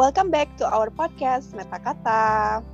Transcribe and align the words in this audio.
welcome 0.00 0.32
back 0.32 0.48
to 0.56 0.64
our 0.64 0.88
podcast 0.88 1.52
Meta 1.52 1.76
Kata. 1.76 2.64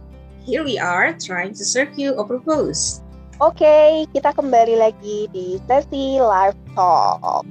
Here 0.47 0.63
we 0.63 0.79
are 0.79 1.11
trying 1.19 1.59
to 1.59 1.67
serve 1.67 1.99
you 1.99 2.15
a 2.15 2.23
purpose. 2.23 3.03
Oke, 3.43 3.67
okay, 3.67 4.07
kita 4.15 4.31
kembali 4.31 4.79
lagi 4.79 5.27
di 5.35 5.59
sesi 5.67 6.23
live 6.23 6.55
talk. 6.79 7.43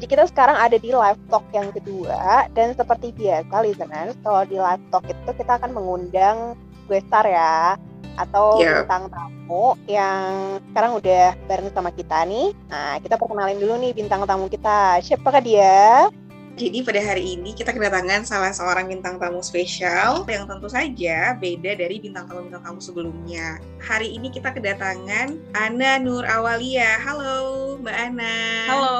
Jadi 0.00 0.06
kita 0.08 0.24
sekarang 0.24 0.56
ada 0.56 0.80
di 0.80 0.88
live 0.88 1.20
talk 1.28 1.44
yang 1.52 1.68
kedua 1.68 2.48
dan 2.56 2.72
seperti 2.72 3.12
biasa 3.12 3.60
listeners, 3.60 4.16
kalau 4.24 4.48
di 4.48 4.56
live 4.56 4.80
talk 4.88 5.04
itu 5.04 5.30
kita 5.36 5.60
akan 5.60 5.76
mengundang 5.76 6.56
gue 6.88 6.96
star 7.04 7.28
ya 7.28 7.76
atau 8.16 8.56
yeah. 8.56 8.88
bintang 8.88 9.12
tamu 9.12 9.76
yang 9.84 10.64
sekarang 10.72 10.96
udah 10.96 11.36
bareng 11.44 11.68
sama 11.76 11.92
kita 11.92 12.24
nih. 12.24 12.56
Nah, 12.72 12.96
kita 13.04 13.20
perkenalin 13.20 13.60
dulu 13.60 13.76
nih 13.76 13.92
bintang 13.92 14.24
tamu 14.24 14.48
kita. 14.48 14.96
Siapakah 15.04 15.44
dia? 15.44 16.08
Jadi 16.56 16.80
pada 16.80 17.04
hari 17.04 17.36
ini 17.36 17.52
kita 17.52 17.68
kedatangan 17.68 18.24
salah 18.24 18.48
seorang 18.48 18.88
bintang 18.88 19.20
tamu 19.20 19.44
spesial 19.44 20.24
yang 20.24 20.48
tentu 20.48 20.72
saja 20.72 21.36
beda 21.36 21.76
dari 21.76 22.00
bintang 22.00 22.24
tamu-bintang 22.24 22.64
tamu 22.64 22.80
sebelumnya. 22.80 23.60
Hari 23.84 24.16
ini 24.16 24.32
kita 24.32 24.56
kedatangan 24.56 25.36
Ana 25.52 26.00
Nur 26.00 26.24
Awalia. 26.24 26.96
Halo 27.04 27.76
Mbak 27.84 27.96
Ana. 28.08 28.36
Halo, 28.72 28.96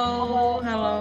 halo. 0.61 0.97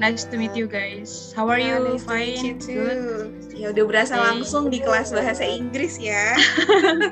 Nice 0.00 0.24
to 0.24 0.40
meet 0.40 0.56
you 0.56 0.64
guys. 0.64 1.36
How 1.36 1.44
are 1.52 1.60
you? 1.60 1.76
Nice 1.92 2.08
Fine. 2.08 2.56
To 2.64 2.72
Good. 2.72 3.52
Ya 3.52 3.68
udah 3.76 3.84
berasa 3.84 4.16
okay. 4.16 4.24
langsung 4.24 4.72
di 4.72 4.80
kelas 4.80 5.12
bahasa 5.12 5.44
Inggris 5.44 6.00
ya. 6.00 6.32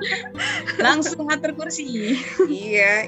langsung 0.80 1.28
atur 1.28 1.52
kursi. 1.52 2.16
iya. 2.48 3.04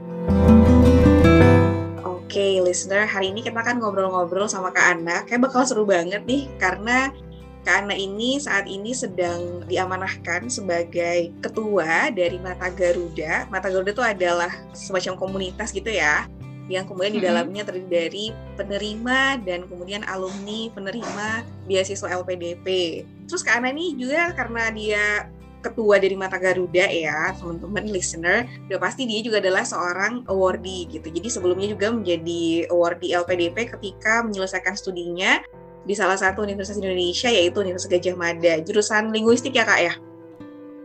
Oke, 2.31 2.39
okay, 2.39 2.63
listener, 2.63 3.11
hari 3.11 3.35
ini 3.35 3.43
kita 3.43 3.59
akan 3.59 3.83
ngobrol-ngobrol 3.83 4.47
sama 4.47 4.71
Kak 4.71 5.03
Ana. 5.03 5.27
Kayak 5.27 5.51
bakal 5.51 5.67
seru 5.67 5.83
banget 5.83 6.23
nih, 6.31 6.47
karena 6.63 7.11
Kak 7.67 7.83
Ana 7.83 7.99
ini 7.99 8.39
saat 8.39 8.71
ini 8.71 8.95
sedang 8.95 9.67
diamanahkan 9.67 10.47
sebagai 10.47 11.35
ketua 11.43 12.07
dari 12.15 12.39
Mata 12.39 12.71
Garuda. 12.71 13.51
Mata 13.51 13.67
Garuda 13.67 13.91
itu 13.91 14.07
adalah 14.07 14.47
semacam 14.71 15.19
komunitas 15.19 15.75
gitu 15.75 15.91
ya, 15.91 16.31
yang 16.71 16.87
kemudian 16.87 17.19
di 17.19 17.23
dalamnya 17.27 17.67
terdiri 17.67 17.91
dari 17.91 18.27
penerima 18.55 19.43
dan 19.43 19.67
kemudian 19.67 20.07
alumni 20.07 20.71
penerima 20.71 21.43
beasiswa 21.67 22.15
LPDP. 22.15 22.67
Terus 23.27 23.43
Kak 23.43 23.59
Ana 23.59 23.75
ini 23.75 23.99
juga 23.99 24.31
karena 24.39 24.71
dia 24.71 25.27
ketua 25.61 26.01
dari 26.01 26.17
Mata 26.17 26.41
Garuda 26.41 26.89
ya, 26.89 27.37
teman-teman 27.37 27.85
listener, 27.89 28.49
udah 28.67 28.81
pasti 28.81 29.05
dia 29.05 29.21
juga 29.21 29.39
adalah 29.39 29.63
seorang 29.63 30.25
awardee 30.27 30.89
gitu. 30.89 31.09
Jadi 31.13 31.29
sebelumnya 31.29 31.69
juga 31.71 31.93
menjadi 31.93 32.67
awardee 32.73 33.15
LPDP 33.15 33.77
ketika 33.77 34.25
menyelesaikan 34.25 34.75
studinya 34.75 35.41
di 35.85 35.95
salah 35.97 36.17
satu 36.17 36.45
universitas 36.45 36.81
Indonesia 36.81 37.29
yaitu 37.33 37.61
Universitas 37.61 37.93
Gajah 37.93 38.17
Mada, 38.17 38.55
jurusan 38.65 39.13
linguistik 39.13 39.57
ya 39.57 39.65
Kak 39.65 39.81
ya? 39.81 39.95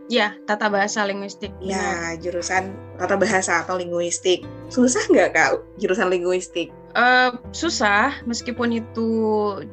Ya, 0.06 0.38
tata 0.46 0.70
bahasa 0.70 1.02
linguistik. 1.02 1.50
Ya, 1.58 2.14
jurusan 2.22 2.70
tata 2.94 3.18
bahasa 3.18 3.66
atau 3.66 3.74
linguistik. 3.74 4.46
Susah 4.70 5.02
nggak 5.10 5.30
Kak 5.34 5.50
jurusan 5.82 6.08
linguistik? 6.14 6.70
Uh, 6.96 7.36
susah, 7.52 8.24
meskipun 8.24 8.72
itu 8.80 9.08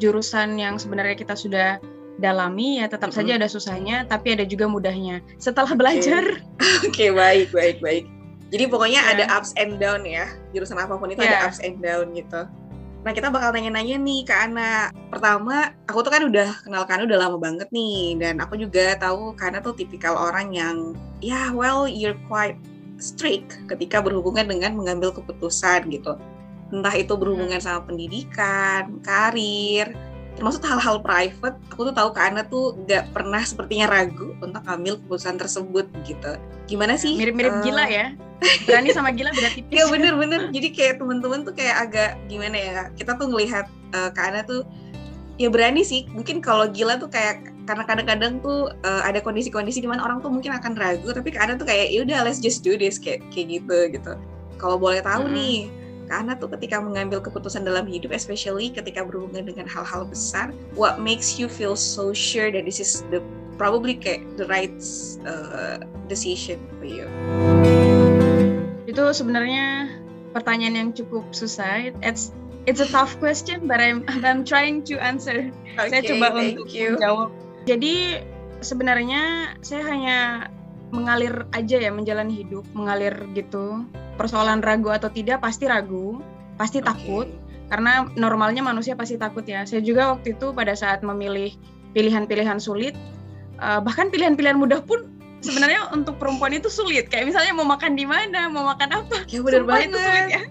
jurusan 0.01 0.59
yang 0.59 0.75
sebenarnya 0.75 1.15
kita 1.15 1.37
sudah 1.37 1.79
dalami 2.21 2.81
ya 2.81 2.85
tetap 2.85 3.09
mm 3.09 3.17
-hmm. 3.17 3.25
saja 3.25 3.31
ada 3.41 3.47
susahnya 3.49 3.95
tapi 4.05 4.37
ada 4.37 4.45
juga 4.45 4.69
mudahnya 4.69 5.21
setelah 5.41 5.73
belajar. 5.73 6.41
Oke 6.85 6.89
okay, 6.89 7.09
baik 7.09 7.49
baik 7.49 7.77
baik. 7.81 8.05
Jadi 8.53 8.69
pokoknya 8.69 9.01
yeah. 9.01 9.13
ada 9.17 9.23
ups 9.33 9.57
and 9.57 9.81
down 9.81 10.05
ya 10.05 10.29
jurusan 10.53 10.77
apa 10.77 10.93
pun 10.93 11.09
itu 11.09 11.25
yeah. 11.25 11.41
ada 11.41 11.49
ups 11.49 11.59
and 11.65 11.81
down 11.81 12.13
gitu. 12.13 12.45
Nah 13.03 13.11
kita 13.11 13.27
bakal 13.33 13.51
nanya-nanya 13.51 13.99
nih 13.99 14.21
ke 14.23 14.31
Ana. 14.31 14.93
Pertama 15.09 15.73
aku 15.89 15.99
tuh 16.05 16.11
kan 16.13 16.23
udah 16.23 16.49
kenal 16.61 16.85
Kana 16.85 17.03
udah 17.03 17.19
lama 17.19 17.37
banget 17.41 17.67
nih 17.73 18.15
dan 18.21 18.39
aku 18.39 18.55
juga 18.55 18.95
tahu 18.95 19.33
Kana 19.35 19.59
tuh 19.59 19.75
tipikal 19.75 20.15
orang 20.15 20.53
yang 20.53 20.93
ya 21.19 21.33
yeah, 21.33 21.47
well 21.49 21.89
you're 21.89 22.17
quite 22.29 22.55
strict 23.03 23.59
ketika 23.67 23.99
berhubungan 23.99 24.47
dengan 24.47 24.77
mengambil 24.77 25.11
keputusan 25.11 25.91
gitu. 25.91 26.15
Entah 26.71 26.95
itu 26.95 27.13
berhubungan 27.13 27.61
sama 27.61 27.85
pendidikan, 27.85 28.97
karir, 29.03 29.93
termasuk 30.33 30.65
hal-hal 30.65 30.97
private 30.99 31.57
aku 31.69 31.89
tuh 31.89 31.95
tahu 31.95 32.09
Kak 32.13 32.25
Ana 32.33 32.41
tuh 32.45 32.73
gak 32.89 33.13
pernah 33.13 33.41
sepertinya 33.45 33.85
ragu 33.89 34.33
untuk 34.41 34.61
ambil 34.65 34.97
keputusan 34.97 35.37
tersebut 35.37 35.85
gitu. 36.05 36.37
Gimana 36.65 36.97
sih? 36.97 37.13
Mirip-mirip 37.17 37.53
uh, 37.53 37.61
gila 37.61 37.85
ya. 37.85 38.17
Berani 38.67 38.89
sama 38.91 39.13
gila 39.13 39.31
beda 39.31 39.49
tipis. 39.53 39.71
Ya 39.71 39.85
bener-bener. 39.87 40.49
Jadi 40.49 40.67
kayak 40.73 40.99
temen-temen 40.99 41.45
tuh 41.47 41.53
kayak 41.55 41.75
agak 41.89 42.09
gimana 42.27 42.57
ya 42.57 42.79
kita 42.97 43.15
tuh 43.15 43.29
ngelihat 43.29 43.65
uh, 43.93 44.09
Kak 44.11 44.25
Ana 44.33 44.41
tuh 44.43 44.65
ya 45.37 45.49
berani 45.53 45.85
sih. 45.85 46.09
Mungkin 46.11 46.41
kalau 46.41 46.67
gila 46.69 46.97
tuh 46.97 47.09
kayak 47.13 47.53
karena 47.63 47.83
kadang-kadang 47.87 48.43
tuh 48.43 48.75
uh, 48.83 49.01
ada 49.07 49.23
kondisi-kondisi 49.23 49.79
di 49.79 49.87
mana 49.87 50.03
orang 50.03 50.19
tuh 50.19 50.27
mungkin 50.27 50.51
akan 50.51 50.75
ragu 50.75 51.07
tapi 51.15 51.31
Kak 51.31 51.47
Ana 51.47 51.53
tuh 51.55 51.69
kayak 51.69 51.93
ya 51.93 52.03
udah 52.03 52.19
let's 52.27 52.43
just 52.43 52.65
do 52.65 52.75
this 52.75 52.97
kayak 52.97 53.23
kayak 53.29 53.61
gitu 53.61 53.77
gitu. 53.95 54.13
Kalau 54.57 54.75
boleh 54.81 54.99
tahu 54.99 55.29
hmm. 55.29 55.35
nih 55.35 55.82
karena 56.13 56.37
tuh 56.37 56.45
ketika 56.53 56.77
mengambil 56.77 57.17
keputusan 57.17 57.65
dalam 57.65 57.89
hidup, 57.89 58.13
especially 58.13 58.69
ketika 58.69 59.01
berhubungan 59.01 59.49
dengan 59.49 59.65
hal-hal 59.65 60.05
besar, 60.05 60.53
what 60.77 61.01
makes 61.01 61.41
you 61.41 61.49
feel 61.49 61.73
so 61.73 62.13
sure 62.13 62.53
that 62.53 62.69
this 62.69 62.77
is 62.77 63.01
the 63.09 63.17
probably 63.57 63.97
kayak 63.97 64.21
the 64.37 64.45
right 64.45 64.77
uh, 65.25 65.81
decision 66.05 66.61
for 66.77 66.85
you? 66.85 67.09
Itu 68.85 69.09
sebenarnya 69.09 69.89
pertanyaan 70.37 70.75
yang 70.77 70.89
cukup 70.93 71.25
susah. 71.33 71.89
It's 72.05 72.29
it's 72.69 72.77
a 72.77 72.89
tough 72.93 73.17
question, 73.17 73.65
but 73.65 73.81
I'm 73.81 74.05
I'm 74.21 74.45
trying 74.45 74.85
to 74.93 75.01
answer. 75.01 75.49
Okay, 75.81 75.89
saya 75.89 76.01
coba 76.13 76.37
untuk 76.37 76.69
you. 76.69 76.93
menjawab. 76.93 77.33
Jadi 77.65 78.21
sebenarnya 78.61 79.55
saya 79.65 79.81
hanya 79.89 80.17
mengalir 80.93 81.49
aja 81.57 81.81
ya 81.81 81.89
menjalani 81.89 82.45
hidup, 82.45 82.61
mengalir 82.77 83.17
gitu 83.33 83.81
persoalan 84.15 84.61
ragu 84.61 84.89
atau 84.93 85.09
tidak 85.09 85.41
pasti 85.41 85.65
ragu, 85.65 86.21
pasti 86.55 86.79
okay. 86.79 86.87
takut 86.87 87.27
karena 87.71 88.05
normalnya 88.13 88.61
manusia 88.61 88.93
pasti 88.93 89.17
takut 89.17 89.41
ya. 89.47 89.65
Saya 89.65 89.81
juga 89.81 90.13
waktu 90.13 90.37
itu 90.37 90.53
pada 90.53 90.77
saat 90.77 91.01
memilih 91.01 91.55
pilihan-pilihan 91.97 92.61
sulit, 92.61 92.93
uh, 93.57 93.81
bahkan 93.81 94.13
pilihan-pilihan 94.13 94.57
mudah 94.57 94.81
pun 94.85 95.09
sebenarnya 95.41 95.89
untuk 95.89 96.21
perempuan 96.21 96.53
itu 96.53 96.69
sulit. 96.69 97.09
Kayak 97.09 97.33
misalnya 97.33 97.53
mau 97.57 97.65
makan 97.65 97.97
di 97.97 98.05
mana, 98.05 98.49
mau 98.49 98.69
makan 98.69 99.03
apa. 99.03 99.25
Ya 99.29 99.39
benar 99.41 99.63
banget. 99.65 99.89
Itu 99.89 99.99
sulit 99.99 100.25
ya. 100.29 100.41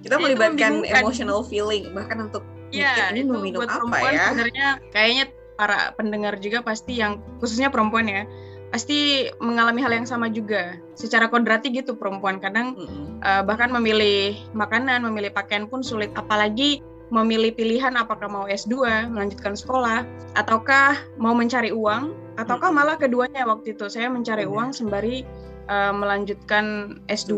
Kita 0.00 0.14
melibatkan 0.16 0.72
emotional 0.88 1.40
feeling 1.44 1.92
bahkan 1.92 2.26
untuk 2.26 2.42
ya, 2.72 3.12
ini 3.12 3.28
mau 3.28 3.38
minum 3.38 3.62
apa 3.62 3.96
ya. 4.10 4.32
Sebenarnya 4.32 4.68
kayaknya 4.90 5.24
para 5.56 5.92
pendengar 5.96 6.36
juga 6.40 6.60
pasti 6.60 7.00
yang 7.00 7.20
khususnya 7.40 7.72
perempuan 7.72 8.08
ya 8.08 8.28
pasti 8.76 9.32
mengalami 9.40 9.80
hal 9.80 9.88
yang 9.96 10.04
sama 10.04 10.28
juga. 10.28 10.76
Secara 11.00 11.32
kodrati 11.32 11.72
gitu 11.72 11.96
perempuan 11.96 12.36
kadang 12.36 12.76
mm-hmm. 12.76 13.24
uh, 13.24 13.40
bahkan 13.40 13.72
memilih 13.72 14.36
makanan, 14.52 15.00
memilih 15.00 15.32
pakaian 15.32 15.64
pun 15.64 15.80
sulit 15.80 16.12
apalagi 16.12 16.84
memilih 17.08 17.56
pilihan 17.56 17.96
apakah 17.96 18.28
mau 18.28 18.44
S2, 18.44 19.08
melanjutkan 19.08 19.56
sekolah 19.56 20.04
ataukah 20.36 21.00
mau 21.16 21.32
mencari 21.32 21.72
uang 21.72 22.12
ataukah 22.36 22.68
mm-hmm. 22.68 22.84
malah 22.84 23.00
keduanya 23.00 23.48
waktu 23.48 23.72
itu 23.72 23.88
saya 23.88 24.12
mencari 24.12 24.44
mm-hmm. 24.44 24.60
uang 24.60 24.68
sembari 24.76 25.24
uh, 25.72 25.96
melanjutkan 25.96 27.00
S2. 27.08 27.32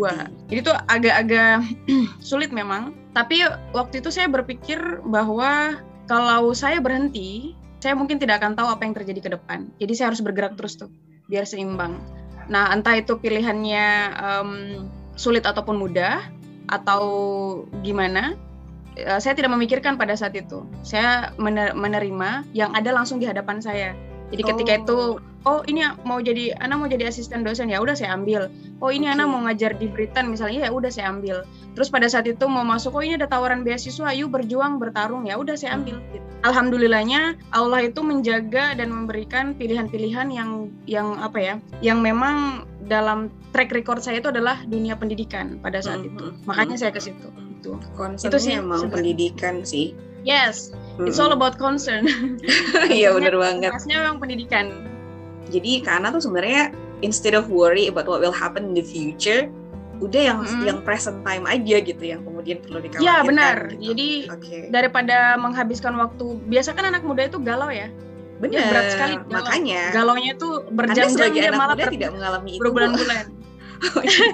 Jadi 0.51 0.59
itu 0.59 0.75
agak-agak 0.91 1.63
sulit 2.35 2.51
memang. 2.51 2.99
Tapi 3.15 3.47
waktu 3.79 4.03
itu 4.03 4.11
saya 4.11 4.27
berpikir 4.27 5.07
bahwa 5.07 5.79
kalau 6.11 6.51
saya 6.51 6.83
berhenti, 6.83 7.55
saya 7.79 7.95
mungkin 7.95 8.19
tidak 8.19 8.43
akan 8.43 8.59
tahu 8.59 8.75
apa 8.75 8.83
yang 8.91 8.95
terjadi 8.99 9.21
ke 9.23 9.31
depan. 9.39 9.71
Jadi 9.79 9.93
saya 9.95 10.11
harus 10.11 10.19
bergerak 10.19 10.59
terus 10.59 10.75
tuh 10.75 10.91
biar 11.29 11.45
seimbang. 11.45 12.01
Nah, 12.49 12.73
entah 12.73 12.97
itu 12.97 13.21
pilihannya 13.21 14.17
um, 14.17 14.51
sulit 15.15 15.45
ataupun 15.45 15.77
mudah 15.77 16.25
atau 16.73 17.03
gimana, 17.85 18.33
uh, 19.05 19.21
saya 19.21 19.37
tidak 19.37 19.53
memikirkan 19.53 20.01
pada 20.01 20.17
saat 20.17 20.33
itu. 20.33 20.65
Saya 20.81 21.31
menerima 21.77 22.49
yang 22.57 22.73
ada 22.73 22.91
langsung 22.91 23.21
di 23.21 23.29
hadapan 23.29 23.61
saya. 23.61 23.93
Jadi 24.29 24.43
ketika 24.45 24.73
oh. 24.73 24.81
itu 24.83 24.99
oh 25.49 25.61
ini 25.65 25.87
mau 26.03 26.19
jadi 26.19 26.53
anak 26.59 26.77
mau 26.77 26.89
jadi 26.91 27.09
asisten 27.09 27.47
dosen 27.47 27.73
ya 27.73 27.79
udah 27.79 27.95
saya 27.95 28.13
ambil 28.13 28.53
oh 28.85 28.91
ini 28.93 29.07
okay. 29.07 29.15
anak 29.17 29.27
mau 29.31 29.41
ngajar 29.47 29.73
di 29.81 29.87
Britain 29.87 30.29
misalnya 30.29 30.67
ya 30.67 30.71
udah 30.75 30.91
saya 30.93 31.09
ambil 31.09 31.47
terus 31.73 31.89
pada 31.89 32.11
saat 32.11 32.27
itu 32.27 32.45
mau 32.51 32.67
masuk 32.67 32.99
oh 32.99 33.03
ini 33.05 33.17
ada 33.17 33.31
tawaran 33.31 33.63
beasiswa 33.63 34.11
yuk 34.13 34.35
berjuang 34.35 34.77
bertarung 34.77 35.25
ya 35.25 35.39
udah 35.41 35.55
saya 35.55 35.79
ambil 35.79 36.03
hmm. 36.03 36.45
alhamdulillahnya 36.45 37.39
Allah 37.55 37.87
itu 37.87 38.01
menjaga 38.05 38.75
dan 38.75 38.91
memberikan 38.91 39.55
pilihan-pilihan 39.55 40.29
yang 40.29 40.69
yang 40.85 41.17
apa 41.23 41.39
ya 41.39 41.55
yang 41.81 42.03
memang 42.03 42.69
dalam 42.91 43.33
track 43.57 43.71
record 43.73 44.03
saya 44.03 44.19
itu 44.19 44.29
adalah 44.29 44.61
dunia 44.69 44.99
pendidikan 44.99 45.57
pada 45.63 45.81
saat 45.81 46.03
hmm. 46.03 46.09
itu 46.13 46.25
hmm, 46.29 46.45
makanya 46.45 46.77
hmm. 46.77 46.83
saya 46.83 46.93
ke 46.93 47.01
situ 47.01 47.29
itu 47.59 47.73
itu 48.27 48.39
sih 48.39 48.55
emang 48.59 48.91
pendidikan 48.91 49.63
sih 49.63 49.95
yes 50.27 50.75
it's 51.07 51.21
all 51.21 51.31
about 51.31 51.55
concern 51.61 52.07
iya 52.91 53.15
benar 53.15 53.35
banget 53.39 53.71
Maksudnya 53.71 53.99
memang 54.03 54.19
pendidikan 54.19 54.73
jadi 55.49 55.81
karena 55.85 56.13
tuh 56.13 56.23
sebenarnya 56.23 56.73
instead 57.01 57.35
of 57.35 57.49
worry 57.49 57.87
about 57.87 58.07
what 58.07 58.21
will 58.21 58.35
happen 58.35 58.73
in 58.73 58.75
the 58.75 58.85
future, 58.85 59.49
udah 59.99 60.23
yang 60.31 60.39
mm. 60.45 60.63
yang 60.63 60.79
present 60.83 61.23
time 61.27 61.45
aja 61.47 61.83
gitu 61.83 62.03
yang 62.03 62.23
kemudian 62.23 62.63
perlu 62.63 62.79
dikhawatirkan. 62.83 63.03
Iya 63.03 63.17
benar. 63.27 63.57
Gitu. 63.75 63.83
Jadi 63.93 64.11
okay. 64.31 64.61
daripada 64.71 65.35
menghabiskan 65.41 65.95
waktu, 65.99 66.39
biasa 66.47 66.75
kan 66.75 66.91
anak 66.91 67.03
muda 67.03 67.27
itu 67.27 67.39
galau 67.43 67.71
ya. 67.71 67.91
Benar. 68.39 68.71
berat 68.71 68.87
sekali. 68.95 69.15
Galau. 69.19 69.35
Makanya. 69.35 69.83
Galaunya 69.91 70.31
itu 70.39 70.49
berjam-jam 70.71 71.31
dia 71.35 71.51
malah 71.51 71.75
muda 71.75 71.91
tidak 71.91 72.11
mengalami 72.15 72.51
itu. 72.55 72.63
Berbulan-bulan. 72.63 73.25
oh, 73.95 74.03
iya. 74.03 74.27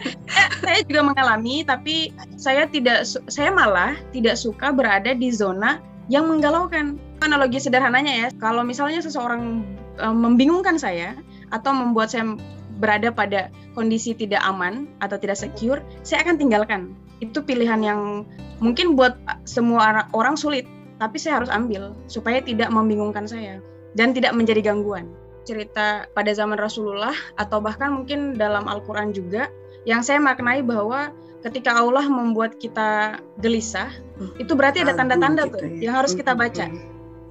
saya 0.65 0.81
juga 0.89 1.01
mengalami, 1.05 1.69
tapi 1.69 2.17
saya 2.41 2.65
tidak, 2.65 3.05
saya 3.29 3.53
malah 3.53 3.93
tidak 4.09 4.41
suka 4.41 4.73
berada 4.73 5.13
di 5.13 5.29
zona 5.29 5.85
yang 6.09 6.29
menggalaukan. 6.29 7.01
Analogi 7.25 7.57
sederhananya 7.57 8.13
ya, 8.13 8.29
kalau 8.37 8.61
misalnya 8.61 9.01
seseorang 9.01 9.65
um, 10.03 10.17
membingungkan 10.21 10.77
saya 10.77 11.17
atau 11.49 11.73
membuat 11.73 12.13
saya 12.13 12.37
berada 12.83 13.09
pada 13.15 13.49
kondisi 13.73 14.13
tidak 14.13 14.43
aman 14.45 14.91
atau 15.01 15.17
tidak 15.17 15.39
secure, 15.39 15.81
saya 16.05 16.21
akan 16.27 16.37
tinggalkan. 16.37 16.93
Itu 17.23 17.41
pilihan 17.41 17.81
yang 17.81 18.29
mungkin 18.61 18.99
buat 18.99 19.17
semua 19.49 20.05
orang 20.13 20.37
sulit, 20.37 20.69
tapi 21.01 21.17
saya 21.17 21.41
harus 21.41 21.51
ambil 21.51 21.97
supaya 22.11 22.45
tidak 22.45 22.69
membingungkan 22.69 23.25
saya 23.25 23.63
dan 23.97 24.13
tidak 24.13 24.35
menjadi 24.37 24.61
gangguan. 24.61 25.09
Cerita 25.45 26.09
pada 26.13 26.33
zaman 26.33 26.57
Rasulullah 26.57 27.15
atau 27.37 27.61
bahkan 27.61 27.93
mungkin 27.93 28.37
dalam 28.37 28.65
Al-Qur'an 28.65 29.13
juga 29.13 29.49
yang 29.85 30.01
saya 30.01 30.17
maknai 30.21 30.65
bahwa 30.65 31.13
ketika 31.45 31.77
Allah 31.77 32.09
membuat 32.09 32.57
kita 32.57 33.21
gelisah, 33.45 33.93
hmm. 34.17 34.41
itu 34.41 34.53
berarti 34.57 34.81
ada 34.81 34.97
tanda-tanda 34.97 35.45
gitu 35.47 35.61
tuh 35.61 35.69
ya. 35.69 35.91
yang 35.91 35.95
harus 36.01 36.17
kita 36.17 36.33
baca. 36.33 36.73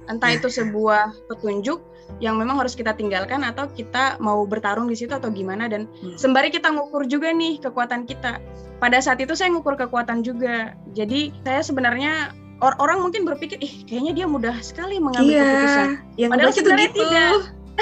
Entah 0.06 0.30
itu 0.36 0.46
sebuah 0.46 1.16
petunjuk 1.32 1.82
yang 2.22 2.38
memang 2.38 2.60
harus 2.60 2.76
kita 2.76 2.94
tinggalkan 2.94 3.42
atau 3.42 3.66
kita 3.72 4.20
mau 4.20 4.44
bertarung 4.44 4.86
di 4.86 4.94
situ 4.94 5.10
atau 5.10 5.32
gimana 5.32 5.66
dan 5.66 5.88
hmm. 5.88 6.14
sembari 6.14 6.52
kita 6.54 6.70
ngukur 6.70 7.08
juga 7.10 7.34
nih 7.34 7.58
kekuatan 7.58 8.06
kita. 8.06 8.38
Pada 8.78 9.00
saat 9.02 9.18
itu 9.18 9.34
saya 9.34 9.50
ngukur 9.50 9.74
kekuatan 9.74 10.22
juga. 10.22 10.78
Jadi 10.94 11.34
saya 11.42 11.64
sebenarnya 11.64 12.30
or 12.62 12.76
orang 12.78 13.02
mungkin 13.02 13.26
berpikir 13.26 13.58
ih 13.58 13.82
kayaknya 13.88 14.12
dia 14.14 14.26
mudah 14.30 14.54
sekali 14.62 15.02
mengambil 15.02 15.34
iya, 15.34 15.42
keputusan. 15.42 15.88
Yang 16.20 16.30
Padahal 16.30 16.52
sebenarnya 16.52 16.88
gitu. 16.88 16.98
tidak. 17.02 17.30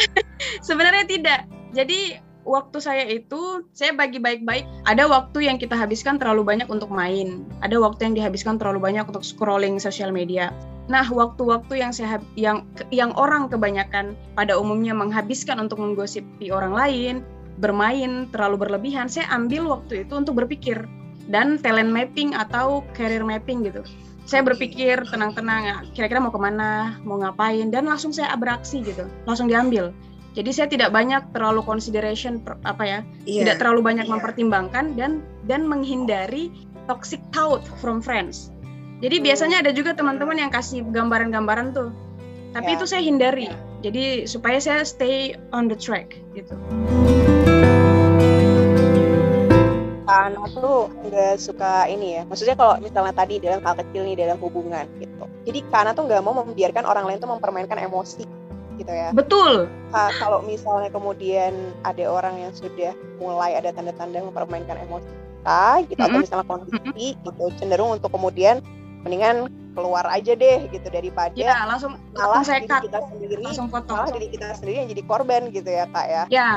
sebenarnya 0.69 1.05
tidak. 1.05 1.41
Jadi 1.73 2.01
waktu 2.45 2.79
saya 2.83 3.05
itu 3.07 3.67
saya 3.73 3.95
bagi 3.95 4.19
baik-baik. 4.19 4.67
Ada 4.87 5.07
waktu 5.07 5.47
yang 5.47 5.57
kita 5.59 5.79
habiskan 5.79 6.19
terlalu 6.19 6.47
banyak 6.47 6.69
untuk 6.69 6.91
main, 6.91 7.47
ada 7.63 7.79
waktu 7.79 8.11
yang 8.11 8.15
dihabiskan 8.19 8.59
terlalu 8.59 8.83
banyak 8.83 9.07
untuk 9.07 9.23
scrolling 9.23 9.79
sosial 9.79 10.11
media. 10.11 10.51
Nah, 10.91 11.07
waktu-waktu 11.07 11.79
yang 11.79 11.95
saya 11.95 12.19
yang 12.35 12.67
yang 12.91 13.15
orang 13.15 13.47
kebanyakan 13.47 14.19
pada 14.35 14.59
umumnya 14.59 14.93
menghabiskan 14.93 15.63
untuk 15.63 15.79
menggosipi 15.79 16.51
orang 16.51 16.75
lain, 16.75 17.15
bermain 17.63 18.27
terlalu 18.35 18.67
berlebihan, 18.67 19.07
saya 19.07 19.31
ambil 19.31 19.71
waktu 19.71 20.03
itu 20.03 20.19
untuk 20.19 20.43
berpikir 20.43 20.83
dan 21.31 21.55
talent 21.63 21.95
mapping 21.95 22.35
atau 22.35 22.83
career 22.99 23.23
mapping 23.23 23.63
gitu. 23.63 23.87
Saya 24.23 24.43
berpikir 24.47 25.03
tenang-tenang, 25.11 25.83
kira-kira 25.99 26.23
mau 26.23 26.31
ke 26.31 26.39
mana, 26.39 26.99
mau 27.03 27.19
ngapain, 27.19 27.75
dan 27.75 27.91
langsung 27.91 28.15
saya 28.15 28.35
beraksi 28.39 28.79
gitu, 28.83 29.07
langsung 29.27 29.51
diambil 29.51 29.91
jadi 30.33 30.49
saya 30.49 30.69
tidak 30.73 30.97
banyak 30.97 31.21
terlalu 31.37 31.61
consideration 31.61 32.41
apa 32.65 32.85
ya, 32.89 32.99
yeah. 33.29 33.45
tidak 33.45 33.61
terlalu 33.61 33.85
banyak 33.85 34.09
yeah. 34.09 34.15
mempertimbangkan 34.17 34.97
dan 34.97 35.21
dan 35.45 35.69
menghindari 35.69 36.49
toxic 36.89 37.21
thought 37.37 37.61
from 37.85 38.01
friends. 38.01 38.49
Jadi 39.05 39.21
hmm. 39.21 39.25
biasanya 39.29 39.57
ada 39.61 39.77
juga 39.77 39.93
teman-teman 39.93 40.41
yang 40.41 40.49
kasih 40.49 40.89
gambaran-gambaran 40.89 41.77
tuh, 41.77 41.93
tapi 42.57 42.73
yeah. 42.73 42.77
itu 42.81 42.85
saya 42.89 43.03
hindari. 43.05 43.53
Yeah. 43.53 43.61
Jadi 43.83 44.05
supaya 44.25 44.57
saya 44.57 44.89
stay 44.89 45.37
on 45.53 45.69
the 45.69 45.77
track 45.77 46.17
gitu. 46.33 46.57
Karena 50.09 50.45
tuh 50.49 50.89
nggak 51.13 51.35
suka 51.37 51.93
ini 51.93 52.17
ya. 52.17 52.23
Maksudnya 52.25 52.57
kalau 52.57 52.81
misalnya 52.81 53.13
tadi 53.13 53.37
dalam 53.37 53.61
hal 53.61 53.75
kecil 53.77 54.09
nih 54.09 54.17
dalam 54.17 54.41
hubungan 54.41 54.89
gitu. 54.97 55.29
Jadi 55.45 55.61
karena 55.69 55.93
tuh 55.93 56.09
nggak 56.09 56.25
mau 56.25 56.41
membiarkan 56.41 56.89
orang 56.89 57.05
lain 57.05 57.21
tuh 57.21 57.29
mempermainkan 57.29 57.77
emosi 57.77 58.42
gitu 58.83 58.93
ya. 58.93 59.09
Betul. 59.15 59.71
Nah, 59.95 60.11
kalau 60.19 60.43
misalnya 60.43 60.91
kemudian 60.91 61.55
ada 61.87 62.05
orang 62.11 62.35
yang 62.43 62.53
sudah 62.53 62.93
mulai 63.23 63.55
ada 63.55 63.71
tanda-tanda 63.71 64.21
mempermainkan 64.21 64.77
emosi 64.83 65.07
kita 65.07 65.63
gitu 65.91 65.99
mm 65.99 66.07
-hmm. 66.07 66.07
atau 66.07 66.19
misalnya 66.23 66.47
kondisi 66.47 66.79
mm 66.79 66.93
-hmm. 66.95 67.23
gitu 67.27 67.45
cenderung 67.59 67.91
untuk 67.99 68.11
kemudian 68.15 68.63
mendingan 69.03 69.51
keluar 69.73 70.07
aja 70.07 70.37
deh 70.37 70.69
gitu 70.71 70.87
daripada 70.93 71.35
ya, 71.35 71.65
langsung 71.65 71.97
malah 72.13 72.45
langsung 72.45 72.61
diri 72.61 72.87
kita 72.87 72.99
sendiri 73.09 73.35
langsung 73.41 73.67
foto. 73.73 73.93
malah 73.97 74.13
diri 74.13 74.29
kita 74.31 74.47
sendiri 74.61 74.77
yang 74.85 74.89
jadi 74.93 75.03
korban 75.09 75.43
gitu 75.51 75.67
ya 75.67 75.89
kak 75.91 76.07
ya. 76.07 76.23
Ya 76.29 76.51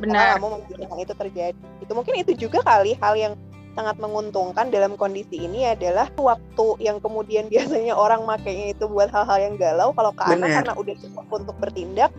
benar. 0.00 0.36
Karena 0.36 0.40
mau 0.40 0.50
membiarkan 0.56 0.98
itu 1.00 1.14
terjadi. 1.14 1.60
Itu 1.82 1.92
mungkin 1.92 2.14
itu 2.20 2.32
juga 2.36 2.58
kali 2.64 2.96
hal 3.00 3.14
yang 3.16 3.32
sangat 3.74 3.96
menguntungkan 4.02 4.68
dalam 4.68 4.98
kondisi 4.98 5.46
ini 5.46 5.70
adalah 5.70 6.10
waktu 6.18 6.66
yang 6.82 6.98
kemudian 6.98 7.46
biasanya 7.52 7.94
orang 7.94 8.26
makainya 8.26 8.74
itu 8.74 8.86
buat 8.90 9.10
hal-hal 9.10 9.38
yang 9.38 9.54
galau 9.56 9.94
kalau 9.94 10.10
ke 10.14 10.22
anak 10.26 10.48
karena 10.62 10.74
udah 10.74 10.94
cukup 10.98 11.26
untuk 11.30 11.56
bertindak 11.58 12.10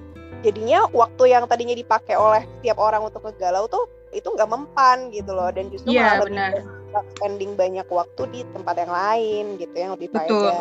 jadinya 0.42 0.90
waktu 0.90 1.24
yang 1.30 1.46
tadinya 1.46 1.78
dipakai 1.78 2.18
oleh 2.18 2.42
setiap 2.60 2.82
orang 2.82 3.06
untuk 3.06 3.22
ngegalau 3.22 3.70
tuh 3.70 3.86
itu 4.12 4.28
nggak 4.28 4.50
mempan 4.50 5.14
gitu 5.14 5.32
loh 5.32 5.48
dan 5.54 5.72
justru 5.72 5.96
yeah, 5.96 6.20
malah 6.20 6.28
benar. 6.28 6.52
lebih 6.52 6.64
spending 7.16 7.52
banyak 7.56 7.88
waktu 7.88 8.22
di 8.36 8.42
tempat 8.52 8.76
yang 8.76 8.92
lain 8.92 9.44
gitu 9.56 9.76
yang 9.78 9.92
lebih 9.96 10.12
Betul. 10.12 10.52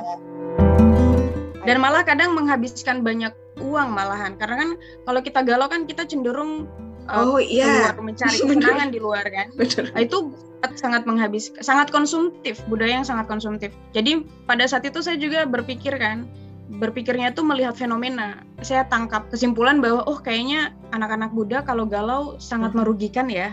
dan 1.66 1.76
malah 1.82 2.06
kadang 2.06 2.38
menghabiskan 2.38 3.02
banyak 3.02 3.34
uang 3.58 3.90
malahan 3.90 4.38
karena 4.38 4.56
kan 4.62 4.70
kalau 5.04 5.20
kita 5.20 5.40
galau 5.42 5.66
kan 5.66 5.84
kita 5.84 6.06
cenderung 6.06 6.70
uh, 7.10 7.36
oh 7.36 7.40
iya. 7.42 7.90
mencari 7.98 8.38
kesenangan 8.46 8.88
di 8.94 8.98
luar 9.02 9.26
kan? 9.26 9.50
Betul. 9.58 9.90
Nah, 9.90 10.00
itu 10.00 10.30
sangat 10.76 11.08
menghabis 11.08 11.50
sangat 11.64 11.88
konsumtif 11.88 12.60
budaya 12.68 13.00
yang 13.00 13.06
sangat 13.06 13.26
konsumtif. 13.26 13.72
Jadi 13.96 14.24
pada 14.44 14.68
saat 14.68 14.84
itu 14.84 15.00
saya 15.00 15.16
juga 15.16 15.48
berpikir 15.48 15.96
kan 15.96 16.28
berpikirnya 16.70 17.34
tuh 17.34 17.42
melihat 17.42 17.74
fenomena. 17.74 18.46
Saya 18.62 18.86
tangkap 18.86 19.26
kesimpulan 19.32 19.82
bahwa 19.82 20.06
oh 20.06 20.22
kayaknya 20.22 20.70
anak-anak 20.94 21.34
muda 21.34 21.66
kalau 21.66 21.82
galau 21.88 22.38
sangat 22.38 22.70
hmm. 22.70 22.78
merugikan 22.84 23.26
ya. 23.26 23.50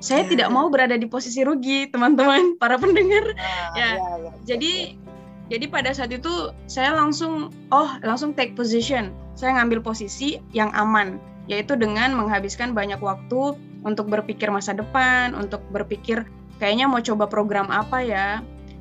Saya 0.00 0.24
yeah. 0.24 0.30
tidak 0.32 0.48
mau 0.54 0.70
berada 0.70 0.94
di 0.96 1.04
posisi 1.10 1.42
rugi 1.42 1.90
teman-teman 1.90 2.54
para 2.62 2.78
pendengar. 2.78 3.34
Ah, 3.36 3.74
ya, 3.74 3.88
ya, 3.98 4.10
ya. 4.28 4.32
Jadi 4.46 4.72
jadi 5.50 5.66
pada 5.66 5.90
saat 5.90 6.14
itu 6.14 6.54
saya 6.70 6.94
langsung 6.94 7.50
oh 7.74 7.90
langsung 8.06 8.30
take 8.36 8.54
position. 8.54 9.10
Saya 9.34 9.58
ngambil 9.58 9.82
posisi 9.82 10.38
yang 10.54 10.70
aman 10.78 11.18
yaitu 11.50 11.74
dengan 11.74 12.14
menghabiskan 12.14 12.70
banyak 12.72 13.02
waktu 13.02 13.58
untuk 13.82 14.06
berpikir 14.06 14.46
masa 14.54 14.70
depan, 14.70 15.34
untuk 15.34 15.66
berpikir 15.74 16.22
kayaknya 16.62 16.86
mau 16.86 17.02
coba 17.02 17.26
program 17.26 17.66
apa 17.74 17.98
ya. 18.06 18.28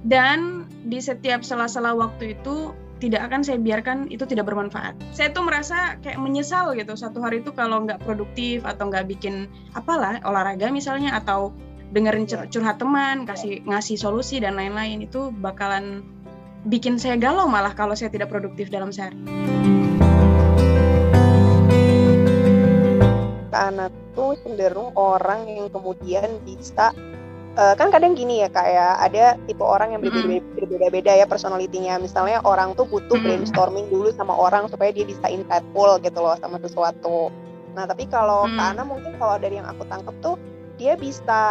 Dan 0.06 0.70
di 0.86 1.02
setiap 1.02 1.44
sela-sela 1.44 1.92
waktu 1.98 2.38
itu 2.38 2.72
tidak 3.00 3.32
akan 3.32 3.42
saya 3.42 3.58
biarkan 3.58 4.12
itu 4.12 4.28
tidak 4.28 4.48
bermanfaat. 4.48 4.94
Saya 5.16 5.32
tuh 5.32 5.48
merasa 5.48 5.98
kayak 6.04 6.20
menyesal 6.20 6.76
gitu 6.76 6.94
satu 6.94 7.24
hari 7.24 7.42
itu 7.42 7.56
kalau 7.56 7.84
nggak 7.84 8.04
produktif 8.04 8.64
atau 8.68 8.92
nggak 8.92 9.08
bikin 9.08 9.48
apalah 9.74 10.20
olahraga 10.28 10.68
misalnya 10.70 11.16
atau 11.16 11.56
dengerin 11.90 12.30
cur 12.30 12.46
curhat 12.52 12.78
teman, 12.78 13.26
kasih 13.26 13.66
ngasih 13.66 13.98
solusi 13.98 14.38
dan 14.38 14.60
lain-lain 14.60 15.02
itu 15.02 15.34
bakalan 15.42 16.06
bikin 16.68 17.00
saya 17.00 17.16
galau 17.16 17.48
malah 17.48 17.74
kalau 17.74 17.96
saya 17.96 18.12
tidak 18.12 18.30
produktif 18.30 18.68
dalam 18.70 18.92
sehari. 18.92 19.18
Karena 23.60 23.92
tuh 24.16 24.40
cenderung 24.40 24.96
orang 24.96 25.44
yang 25.52 25.68
kemudian 25.68 26.40
bisa 26.48 26.96
uh, 27.60 27.76
kan 27.76 27.92
kadang 27.92 28.16
gini 28.16 28.40
ya 28.40 28.48
kak 28.48 28.68
ya 28.72 28.96
ada 29.04 29.36
tipe 29.44 29.60
orang 29.60 29.92
yang 29.92 30.02
berbeda-beda 30.56 31.12
ya 31.20 31.28
personalitinya. 31.28 32.00
Misalnya 32.00 32.40
orang 32.48 32.72
tuh 32.80 32.88
butuh 32.88 33.20
brainstorming 33.20 33.92
dulu 33.92 34.16
sama 34.16 34.32
orang 34.32 34.72
supaya 34.72 34.96
dia 34.96 35.04
bisa 35.04 35.28
insightful 35.28 36.00
gitu 36.00 36.20
loh 36.24 36.40
sama 36.40 36.56
sesuatu. 36.64 37.28
Nah 37.76 37.84
tapi 37.84 38.08
kalau 38.08 38.48
mm. 38.48 38.64
Ana 38.64 38.88
mungkin 38.88 39.20
kalau 39.20 39.36
dari 39.36 39.60
yang 39.60 39.68
aku 39.68 39.84
tangkap 39.92 40.16
tuh 40.24 40.40
dia 40.80 40.96
bisa 40.96 41.42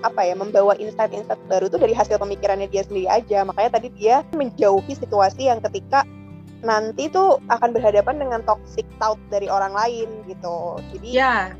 apa 0.00 0.20
ya 0.24 0.32
membawa 0.32 0.72
insight-insight 0.80 1.40
baru 1.52 1.68
tuh 1.68 1.80
dari 1.84 1.92
hasil 1.92 2.16
pemikirannya 2.16 2.72
dia 2.72 2.80
sendiri 2.88 3.12
aja. 3.12 3.44
Makanya 3.44 3.76
tadi 3.76 3.92
dia 3.92 4.24
menjauhi 4.32 4.96
situasi 4.96 5.52
yang 5.52 5.60
ketika 5.60 6.08
nanti 6.66 7.06
tuh 7.06 7.38
akan 7.46 7.70
berhadapan 7.70 8.18
dengan 8.18 8.42
toxic 8.42 8.84
thought 8.98 9.16
dari 9.30 9.46
orang 9.46 9.72
lain 9.72 10.10
gitu. 10.26 10.82
Jadi 10.92 11.08
ya, 11.14 11.54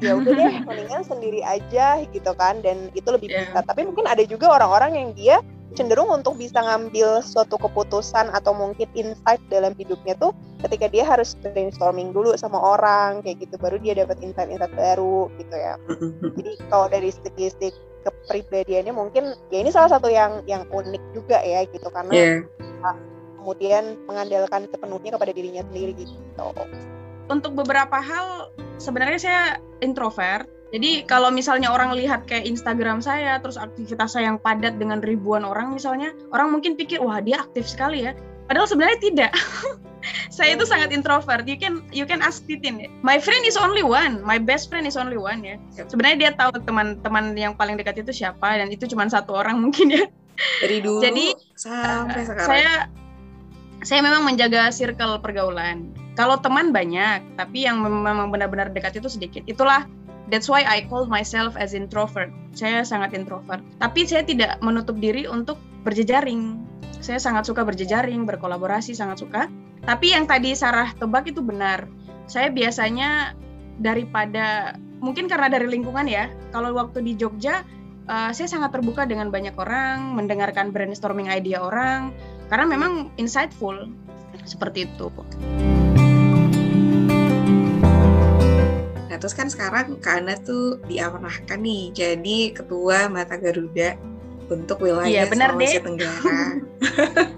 ya 0.00 0.16
udah 0.16 0.32
deh 0.32 0.54
mendingan 0.68 1.04
sendiri 1.04 1.44
aja 1.44 2.02
gitu 2.08 2.32
kan 2.34 2.64
dan 2.64 2.88
itu 2.96 3.06
lebih 3.12 3.28
yeah. 3.28 3.44
bisa. 3.52 3.60
Tapi 3.68 3.84
mungkin 3.84 4.08
ada 4.08 4.24
juga 4.24 4.48
orang-orang 4.48 4.92
yang 4.96 5.10
dia 5.12 5.36
cenderung 5.76 6.08
untuk 6.08 6.40
bisa 6.40 6.58
ngambil 6.64 7.20
suatu 7.20 7.60
keputusan 7.60 8.32
atau 8.32 8.56
mungkin 8.56 8.88
insight 8.96 9.38
dalam 9.52 9.76
hidupnya 9.76 10.16
tuh 10.16 10.32
ketika 10.64 10.88
dia 10.88 11.04
harus 11.04 11.36
brainstorming 11.38 12.10
dulu 12.10 12.32
sama 12.40 12.56
orang 12.56 13.20
kayak 13.20 13.44
gitu 13.46 13.60
baru 13.60 13.76
dia 13.78 13.94
dapat 13.94 14.16
insight-insight 14.24 14.72
baru 14.74 15.28
gitu 15.36 15.54
ya. 15.54 15.76
Jadi 16.40 16.52
kalau 16.72 16.88
dari 16.88 17.12
segi 17.12 17.70
kepribadiannya 18.08 18.96
mungkin 18.96 19.36
ya 19.52 19.60
ini 19.60 19.68
salah 19.68 19.92
satu 19.92 20.08
yang 20.08 20.40
yang 20.48 20.64
unik 20.72 21.02
juga 21.12 21.44
ya 21.44 21.68
gitu 21.68 21.92
karena 21.92 22.12
yeah 22.16 22.40
kemudian 23.48 23.96
mengandalkan 24.04 24.68
sepenuhnya 24.68 25.16
kepada 25.16 25.32
dirinya 25.32 25.64
sendiri 25.72 25.96
gitu. 26.04 26.12
Untuk 27.32 27.56
beberapa 27.56 27.96
hal 27.96 28.52
sebenarnya 28.76 29.16
saya 29.16 29.42
introvert, 29.80 30.44
Jadi 30.68 31.08
kalau 31.08 31.32
misalnya 31.32 31.72
orang 31.72 31.96
lihat 31.96 32.28
kayak 32.28 32.44
Instagram 32.44 33.00
saya, 33.00 33.40
terus 33.40 33.56
aktivitas 33.56 34.12
saya 34.12 34.28
yang 34.28 34.36
padat 34.36 34.76
dengan 34.76 35.00
ribuan 35.00 35.40
orang 35.40 35.72
misalnya, 35.72 36.12
orang 36.28 36.52
mungkin 36.52 36.76
pikir 36.76 37.00
wah 37.00 37.24
dia 37.24 37.40
aktif 37.40 37.64
sekali 37.64 38.04
ya. 38.04 38.12
Padahal 38.44 38.68
sebenarnya 38.68 39.00
tidak. 39.00 39.32
saya 40.36 40.60
itu 40.60 40.68
sangat 40.68 40.92
introvert. 40.92 41.48
You 41.48 41.56
can 41.56 41.88
you 41.88 42.04
can 42.04 42.20
ask 42.20 42.44
Titin. 42.44 42.84
My 43.00 43.16
friend 43.16 43.48
is 43.48 43.56
only 43.56 43.80
one. 43.80 44.20
My 44.20 44.36
best 44.36 44.68
friend 44.68 44.84
is 44.84 45.00
only 45.00 45.16
one 45.16 45.40
ya. 45.40 45.56
Sebenarnya 45.88 46.28
dia 46.28 46.30
tahu 46.36 46.60
teman-teman 46.60 47.32
yang 47.32 47.56
paling 47.56 47.80
dekat 47.80 48.04
itu 48.04 48.12
siapa 48.12 48.60
dan 48.60 48.68
itu 48.68 48.84
cuma 48.92 49.08
satu 49.08 49.40
orang 49.40 49.56
mungkin 49.64 49.88
ya. 49.88 50.04
Dari 50.60 50.84
dulu 50.84 51.00
Jadi 51.00 51.32
sampai 51.56 52.20
uh, 52.22 52.26
sekarang. 52.28 52.44
Saya 52.44 52.72
saya 53.82 54.00
memang 54.02 54.26
menjaga 54.26 54.70
circle 54.74 55.22
pergaulan. 55.22 55.94
Kalau 56.18 56.34
teman 56.42 56.74
banyak, 56.74 57.38
tapi 57.38 57.62
yang 57.62 57.78
memang 57.78 58.34
benar-benar 58.34 58.74
dekat 58.74 58.98
itu 58.98 59.06
sedikit. 59.06 59.42
Itulah 59.46 59.86
that's 60.34 60.50
why 60.50 60.66
I 60.66 60.82
call 60.90 61.06
myself 61.06 61.54
as 61.54 61.78
introvert. 61.78 62.34
Saya 62.58 62.82
sangat 62.82 63.14
introvert. 63.14 63.62
Tapi 63.78 64.02
saya 64.02 64.26
tidak 64.26 64.58
menutup 64.58 64.98
diri 64.98 65.30
untuk 65.30 65.62
berjejaring. 65.86 66.58
Saya 66.98 67.22
sangat 67.22 67.46
suka 67.46 67.62
berjejaring, 67.62 68.26
berkolaborasi, 68.26 68.98
sangat 68.98 69.22
suka. 69.22 69.46
Tapi 69.86 70.10
yang 70.10 70.26
tadi 70.26 70.58
Sarah 70.58 70.90
tebak 70.98 71.30
itu 71.30 71.38
benar. 71.38 71.86
Saya 72.26 72.50
biasanya 72.50 73.38
daripada 73.78 74.74
mungkin 74.98 75.30
karena 75.30 75.46
dari 75.46 75.70
lingkungan 75.70 76.10
ya. 76.10 76.26
Kalau 76.50 76.74
waktu 76.74 77.06
di 77.06 77.14
Jogja, 77.14 77.62
uh, 78.10 78.34
saya 78.34 78.50
sangat 78.50 78.74
terbuka 78.74 79.06
dengan 79.06 79.30
banyak 79.30 79.54
orang, 79.54 80.18
mendengarkan 80.18 80.74
brainstorming 80.74 81.30
idea 81.30 81.62
orang, 81.62 82.10
karena 82.48 82.64
memang 82.64 83.12
insightful 83.20 83.92
seperti 84.48 84.88
itu. 84.88 85.12
Nah 89.08 89.16
terus 89.20 89.36
kan 89.36 89.52
sekarang 89.52 90.00
Kak 90.00 90.24
Ana 90.24 90.34
tuh 90.40 90.80
diamanahkan 90.88 91.60
nih 91.60 91.92
jadi 91.92 92.38
ketua 92.56 93.12
Mata 93.12 93.36
Garuda 93.36 93.96
untuk 94.48 94.80
wilayah 94.80 95.24
iya, 95.24 95.24
benar 95.28 95.52
Sulawesi 95.52 95.76
deh. 95.76 95.84
Tenggara. 95.84 96.40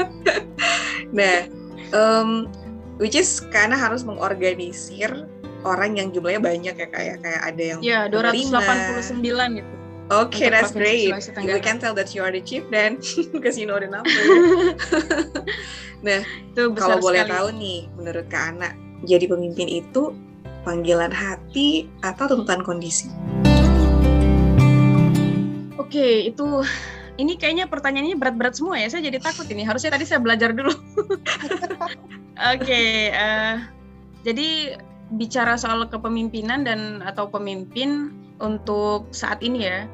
nah, 1.19 1.37
um, 1.91 2.47
which 3.03 3.19
is 3.19 3.43
karena 3.51 3.75
harus 3.75 4.07
mengorganisir 4.07 5.27
orang 5.67 5.99
yang 5.99 6.15
jumlahnya 6.15 6.41
banyak 6.41 6.75
ya 6.79 6.89
kayak 6.89 7.17
kayak 7.21 7.43
ada 7.43 7.63
yang 7.63 7.81
Iya, 7.83 8.01
289 8.09 9.59
gitu. 9.59 9.80
Oke, 10.11 10.43
okay, 10.43 10.49
that's 10.51 10.75
great. 10.75 11.15
We 11.39 11.63
can 11.63 11.79
tell 11.79 11.95
that 11.95 12.11
you 12.19 12.27
are 12.27 12.35
the 12.35 12.43
chief 12.43 12.67
then, 12.67 12.99
because 13.35 13.55
you 13.55 13.63
know 13.63 13.79
the 13.79 13.87
number. 13.87 14.11
nah, 16.07 16.27
itu 16.27 16.75
kalau 16.75 16.99
boleh 16.99 17.23
tahu 17.31 17.55
nih, 17.55 17.87
menurut 17.95 18.27
Kak 18.27 18.59
Ana, 18.59 18.75
jadi 19.07 19.31
pemimpin 19.31 19.71
itu 19.71 20.11
panggilan 20.67 21.15
hati 21.15 21.87
atau 22.03 22.27
tuntutan 22.27 22.67
kondisi? 22.67 23.07
Oke, 25.79 25.95
okay, 25.95 26.15
itu 26.27 26.67
ini 27.15 27.39
kayaknya 27.39 27.71
pertanyaannya 27.71 28.19
berat-berat 28.19 28.59
semua 28.59 28.83
ya. 28.83 28.91
Saya 28.91 29.07
jadi 29.07 29.23
takut 29.23 29.47
ini. 29.47 29.63
Harusnya 29.63 29.95
tadi 29.95 30.11
saya 30.11 30.19
belajar 30.19 30.51
dulu. 30.51 30.75
Oke, 30.75 31.87
okay, 32.35 33.15
uh, 33.15 33.63
jadi 34.27 34.75
bicara 35.15 35.55
soal 35.55 35.87
kepemimpinan 35.87 36.67
dan 36.67 36.99
atau 37.07 37.31
pemimpin 37.31 38.11
untuk 38.43 39.07
saat 39.15 39.39
ini 39.47 39.71
ya 39.71 39.87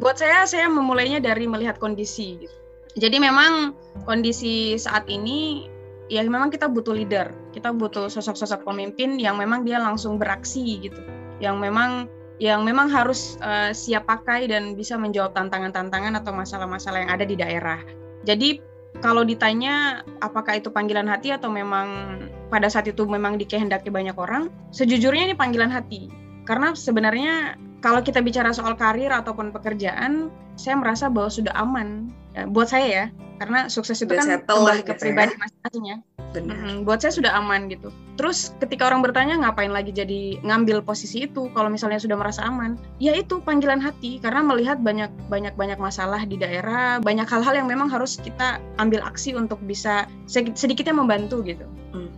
buat 0.00 0.16
saya 0.16 0.48
saya 0.48 0.66
memulainya 0.66 1.20
dari 1.20 1.44
melihat 1.44 1.76
kondisi 1.76 2.40
gitu. 2.40 2.56
jadi 2.96 3.20
memang 3.20 3.76
kondisi 4.08 4.74
saat 4.80 5.04
ini 5.06 5.68
ya 6.08 6.24
memang 6.24 6.48
kita 6.48 6.66
butuh 6.66 6.96
leader 6.96 7.30
kita 7.52 7.70
butuh 7.70 8.08
sosok-sosok 8.08 8.64
pemimpin 8.64 9.20
yang 9.20 9.36
memang 9.36 9.62
dia 9.62 9.78
langsung 9.78 10.16
beraksi 10.16 10.80
gitu 10.88 11.00
yang 11.38 11.60
memang 11.60 12.08
yang 12.40 12.64
memang 12.64 12.88
harus 12.88 13.36
uh, 13.44 13.68
siap 13.76 14.08
pakai 14.08 14.48
dan 14.48 14.72
bisa 14.72 14.96
menjawab 14.96 15.36
tantangan-tantangan 15.36 16.16
atau 16.24 16.32
masalah-masalah 16.32 17.04
yang 17.04 17.12
ada 17.12 17.24
di 17.28 17.36
daerah 17.36 17.78
jadi 18.24 18.58
kalau 18.98 19.22
ditanya 19.22 20.02
apakah 20.18 20.58
itu 20.58 20.68
panggilan 20.68 21.06
hati 21.06 21.30
atau 21.30 21.46
memang 21.46 22.18
pada 22.50 22.66
saat 22.66 22.90
itu 22.90 23.06
memang 23.06 23.38
dikehendaki 23.38 23.88
banyak 23.88 24.18
orang, 24.18 24.50
sejujurnya 24.74 25.30
ini 25.30 25.34
panggilan 25.38 25.70
hati. 25.70 26.10
Karena 26.50 26.74
sebenarnya 26.74 27.54
kalau 27.78 28.02
kita 28.02 28.18
bicara 28.18 28.50
soal 28.50 28.74
karir 28.74 29.14
ataupun 29.14 29.54
pekerjaan, 29.54 30.34
saya 30.58 30.74
merasa 30.74 31.06
bahwa 31.06 31.30
sudah 31.30 31.54
aman 31.54 32.10
ya, 32.34 32.50
buat 32.50 32.66
saya 32.66 32.86
ya, 32.90 33.04
karena 33.38 33.70
sukses 33.70 34.02
itu 34.02 34.10
Udah 34.10 34.42
kan 34.42 34.42
kembali 34.42 34.82
ke 34.82 34.98
pribadi 34.98 35.32
ya. 35.32 35.38
masing-masing 35.38 35.84
ya. 35.86 35.98
Hmm, 36.30 36.86
buat 36.86 37.02
saya 37.02 37.14
sudah 37.14 37.38
aman 37.38 37.70
gitu. 37.70 37.90
Terus 38.14 38.54
ketika 38.58 38.86
orang 38.90 39.02
bertanya 39.02 39.38
ngapain 39.38 39.70
lagi 39.70 39.90
jadi 39.94 40.38
ngambil 40.42 40.82
posisi 40.82 41.26
itu 41.26 41.50
kalau 41.54 41.70
misalnya 41.70 42.02
sudah 42.02 42.18
merasa 42.18 42.46
aman, 42.46 42.74
ya 42.98 43.14
itu 43.14 43.38
panggilan 43.42 43.78
hati 43.78 44.18
karena 44.18 44.42
melihat 44.42 44.78
banyak 44.82 45.10
banyak 45.30 45.54
banyak 45.54 45.78
masalah 45.78 46.22
di 46.26 46.34
daerah, 46.34 46.98
banyak 46.98 47.26
hal-hal 47.30 47.54
yang 47.62 47.66
memang 47.70 47.90
harus 47.90 48.18
kita 48.18 48.58
ambil 48.78 49.06
aksi 49.06 49.38
untuk 49.38 49.58
bisa 49.66 50.06
sedikitnya 50.30 50.94
membantu 50.94 51.46
gitu. 51.46 51.66
Hmm. 51.94 52.10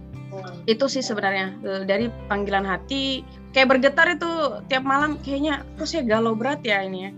Itu 0.65 0.89
sih 0.89 1.05
sebenarnya 1.05 1.85
dari 1.85 2.09
panggilan 2.29 2.65
hati 2.65 3.25
kayak 3.53 3.69
bergetar 3.69 4.17
itu 4.17 4.33
tiap 4.69 4.85
malam 4.85 5.21
kayaknya 5.21 5.65
kok 5.77 5.89
saya 5.89 6.03
galau 6.05 6.33
berat 6.37 6.61
ya 6.65 6.83
ini 6.85 7.09
ya. 7.09 7.11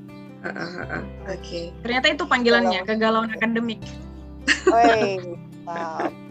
Uh, 0.44 0.48
uh, 0.50 0.60
uh, 0.60 1.02
Oke. 1.32 1.40
Okay. 1.40 1.64
Ternyata 1.80 2.06
itu 2.12 2.24
panggilannya 2.28 2.84
galau. 2.84 2.90
kegalauan 2.90 3.30
akademik. 3.32 3.80
Oi, 4.68 5.16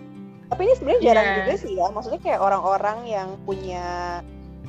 tapi 0.53 0.69
ini 0.69 0.73
sebenarnya 0.77 1.01
jarang 1.01 1.25
yeah. 1.25 1.37
juga 1.41 1.53
sih 1.57 1.73
ya 1.73 1.87
maksudnya 1.89 2.21
kayak 2.21 2.39
orang-orang 2.45 2.97
yang 3.09 3.29
punya 3.41 3.85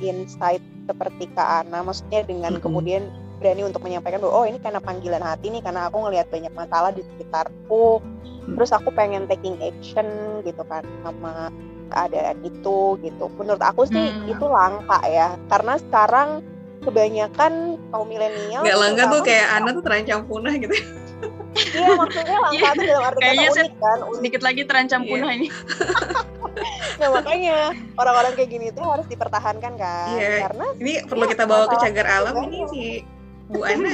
insight 0.01 0.63
seperti 0.89 1.29
Kak 1.37 1.69
Ana 1.69 1.85
maksudnya 1.85 2.25
dengan 2.25 2.57
mm 2.57 2.57
-hmm. 2.57 2.65
kemudian 2.65 3.03
berani 3.37 3.69
untuk 3.69 3.85
menyampaikan 3.85 4.17
bahwa 4.17 4.33
oh 4.33 4.45
ini 4.49 4.57
karena 4.57 4.81
panggilan 4.81 5.21
hati 5.21 5.53
nih 5.53 5.61
karena 5.61 5.85
aku 5.85 6.01
ngelihat 6.01 6.25
banyak 6.33 6.53
masalah 6.57 6.89
di 6.89 7.05
sekitarku 7.05 8.01
mm. 8.01 8.57
terus 8.57 8.73
aku 8.73 8.89
pengen 8.97 9.29
taking 9.29 9.61
action 9.61 10.07
gitu 10.41 10.65
kan 10.65 10.81
sama 11.05 11.53
keadaan 11.89 12.37
itu 12.43 12.97
gitu 13.01 13.25
menurut 13.37 13.63
aku 13.63 13.85
sih 13.87 14.11
mm. 14.11 14.31
itu 14.31 14.45
langka 14.45 14.99
ya 15.07 15.37
karena 15.49 15.73
sekarang 15.79 16.29
kebanyakan 16.85 17.81
kaum 17.89 18.07
milenial 18.07 18.61
nggak 18.61 18.77
langka 18.77 19.03
tuh 19.09 19.21
kayak 19.25 19.47
Ana 19.57 19.69
tuh 19.73 19.83
terancam 19.83 20.19
punah 20.29 20.53
gitu 20.57 20.75
Iya 21.55 21.87
maksudnya 21.95 22.35
langka 22.35 22.59
yeah. 22.59 22.83
dalam 22.83 23.03
arti 23.07 23.19
Kayaknya 23.23 23.47
kata 23.47 23.55
unik 23.55 23.73
kan. 23.79 23.97
Unik. 24.03 24.15
Sedikit 24.19 24.41
lagi 24.43 24.61
terancam 24.67 25.01
yeah. 25.01 25.11
punah 25.15 25.29
ini. 25.31 25.47
nah 26.99 27.09
makanya 27.11 27.57
orang-orang 27.99 28.33
kayak 28.35 28.49
gini 28.51 28.67
tuh 28.75 28.83
harus 28.83 29.07
dipertahankan 29.07 29.73
kan. 29.79 30.07
Iya. 30.15 30.19
Yeah. 30.19 30.39
Karena 30.51 30.65
ini 30.83 30.93
perlu 31.07 31.23
ya, 31.23 31.29
kita 31.31 31.43
bawa 31.47 31.65
ke 31.71 31.77
cagar 31.79 32.07
alam 32.11 32.35
ini 32.43 32.59
sih. 32.75 32.93
Bu 33.45 33.61
Ana. 33.61 33.87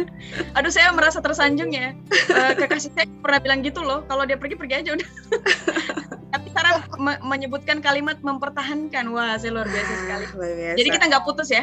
Aduh 0.58 0.72
saya 0.74 0.90
merasa 0.92 1.22
tersanjung 1.22 1.70
ya. 1.72 1.94
Uh, 2.28 2.52
kekasih 2.58 2.92
saya 2.92 3.06
pernah 3.22 3.40
bilang 3.40 3.60
gitu 3.64 3.80
loh, 3.80 4.02
kalau 4.10 4.26
dia 4.26 4.36
pergi 4.36 4.58
pergi 4.58 4.74
aja 4.84 4.90
udah. 4.98 5.08
Cara 6.58 6.82
me 6.98 7.14
menyebutkan 7.22 7.78
kalimat 7.78 8.18
mempertahankan, 8.18 9.14
wah 9.14 9.38
saya 9.38 9.54
luar 9.54 9.70
biasa 9.70 9.92
sekali. 10.02 10.24
Luar 10.34 10.52
biasa. 10.58 10.76
Jadi 10.82 10.88
kita 10.90 11.04
nggak 11.06 11.24
putus 11.24 11.48
ya. 11.54 11.62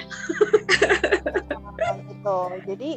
gitu. 2.08 2.40
Jadi 2.64 2.92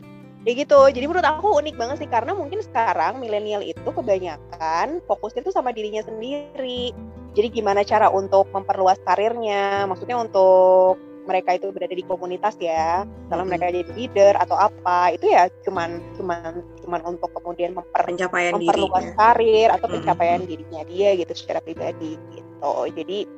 ya 0.46 0.52
gitu 0.54 0.80
jadi 0.94 1.04
menurut 1.10 1.26
aku 1.26 1.60
unik 1.60 1.74
banget 1.76 1.96
sih 2.06 2.10
karena 2.10 2.32
mungkin 2.32 2.62
sekarang 2.62 3.18
milenial 3.18 3.60
itu 3.60 3.84
kebanyakan 3.84 5.02
fokusnya 5.04 5.42
tuh 5.44 5.52
sama 5.52 5.74
dirinya 5.74 6.00
sendiri 6.00 6.94
jadi 7.34 7.48
gimana 7.50 7.82
cara 7.82 8.08
untuk 8.08 8.46
memperluas 8.54 8.96
karirnya 9.02 9.84
maksudnya 9.90 10.16
untuk 10.16 10.96
mereka 11.28 11.60
itu 11.60 11.68
berada 11.68 11.92
di 11.92 12.04
komunitas 12.08 12.56
ya 12.56 13.04
kalau 13.28 13.44
hmm. 13.44 13.50
mereka 13.52 13.64
jadi 13.68 13.92
leader 13.92 14.34
atau 14.40 14.56
apa 14.56 15.12
itu 15.12 15.28
ya 15.28 15.52
cuman 15.68 16.00
cuman 16.16 16.64
cuman 16.80 17.00
untuk 17.04 17.28
kemudian 17.36 17.76
memper, 17.76 18.08
pencapaian 18.08 18.56
memperluas 18.56 19.04
dirinya. 19.04 19.20
karir 19.20 19.68
atau 19.76 19.86
pencapaian 19.92 20.40
hmm. 20.40 20.48
dirinya 20.48 20.82
dia 20.88 21.08
gitu 21.20 21.32
secara 21.36 21.60
pribadi 21.60 22.16
gitu 22.32 22.72
jadi 22.96 23.28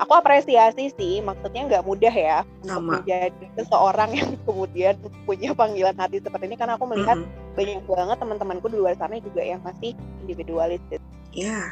aku 0.00 0.12
apresiasi 0.16 0.94
sih 0.96 1.20
maksudnya 1.20 1.68
nggak 1.68 1.84
mudah 1.84 2.14
ya 2.14 2.38
Sama. 2.64 2.78
untuk 2.78 3.04
menjadi 3.04 3.46
seseorang 3.60 4.10
yang 4.16 4.30
kemudian 4.48 4.94
punya 5.28 5.50
panggilan 5.52 5.96
hati 6.00 6.22
seperti 6.24 6.48
ini 6.48 6.56
karena 6.56 6.80
aku 6.80 6.88
melihat 6.88 7.20
mm-hmm. 7.20 7.54
banyak 7.58 7.82
banget 7.84 8.16
teman-temanku 8.16 8.66
di 8.72 8.76
luar 8.80 8.94
sana 8.96 9.20
juga 9.20 9.42
yang 9.44 9.60
masih 9.60 9.92
individualis 10.24 10.80
ya 10.88 10.98
yeah, 11.34 11.66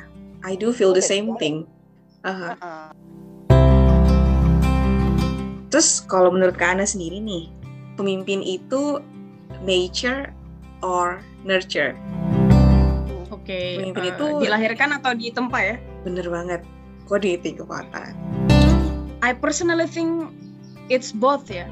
I 0.45 0.59
do 0.59 0.75
feel 0.77 0.93
the 0.93 1.03
same 1.03 1.39
thing 1.41 1.65
uh-huh. 2.27 2.53
Uh-huh. 2.53 2.93
Terus 5.69 6.05
kalau 6.05 6.33
menurut 6.33 6.57
Kak 6.57 6.77
Ana 6.77 6.85
sendiri 6.89 7.21
nih 7.21 7.53
pemimpin 7.97 8.41
itu 8.45 9.01
nature 9.65 10.33
or 10.81 11.21
nurture 11.45 11.97
Oke, 13.29 13.55
okay. 13.55 13.69
pemimpin 13.81 14.05
uh, 14.05 14.13
itu 14.13 14.27
dilahirkan 14.45 14.89
atau 15.01 15.17
ditempa 15.17 15.59
ya? 15.65 15.77
Bener 16.05 16.29
banget 16.29 16.61
you 17.17 17.41
think 17.41 17.61
about 17.65 17.89
that? 17.97 18.13
I 19.25 19.33
personally 19.33 19.89
think 19.89 20.29
it's 20.93 21.11
both 21.11 21.49
ya. 21.49 21.65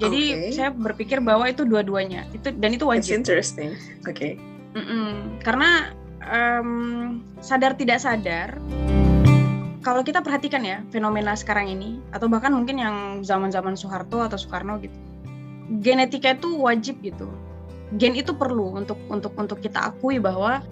Jadi 0.00 0.22
okay. 0.32 0.52
saya 0.54 0.70
berpikir 0.72 1.20
bahwa 1.20 1.50
itu 1.50 1.66
dua-duanya. 1.66 2.24
Itu 2.32 2.54
dan 2.56 2.72
itu 2.72 2.86
wajib. 2.88 3.10
It's 3.10 3.12
interesting. 3.12 3.76
Oke. 4.06 4.14
Okay. 4.14 4.32
Mm 4.78 4.84
-mm. 4.86 5.10
Karena 5.42 5.92
um, 6.24 6.70
sadar 7.42 7.74
tidak 7.74 8.00
sadar 8.00 8.56
kalau 9.80 10.04
kita 10.04 10.20
perhatikan 10.20 10.62
ya 10.64 10.84
fenomena 10.92 11.32
sekarang 11.32 11.72
ini 11.72 12.00
atau 12.12 12.28
bahkan 12.28 12.52
mungkin 12.52 12.80
yang 12.80 12.96
zaman-zaman 13.24 13.76
Soeharto 13.76 14.20
atau 14.20 14.36
Soekarno 14.36 14.80
gitu. 14.80 14.96
genetika 15.80 16.34
itu 16.34 16.50
wajib 16.58 16.98
gitu 16.98 17.30
gen 17.98 18.14
itu 18.14 18.34
perlu 18.34 18.78
untuk 18.78 18.98
untuk 19.10 19.34
untuk 19.34 19.58
kita 19.58 19.90
akui 19.90 20.22
bahwa 20.22 20.62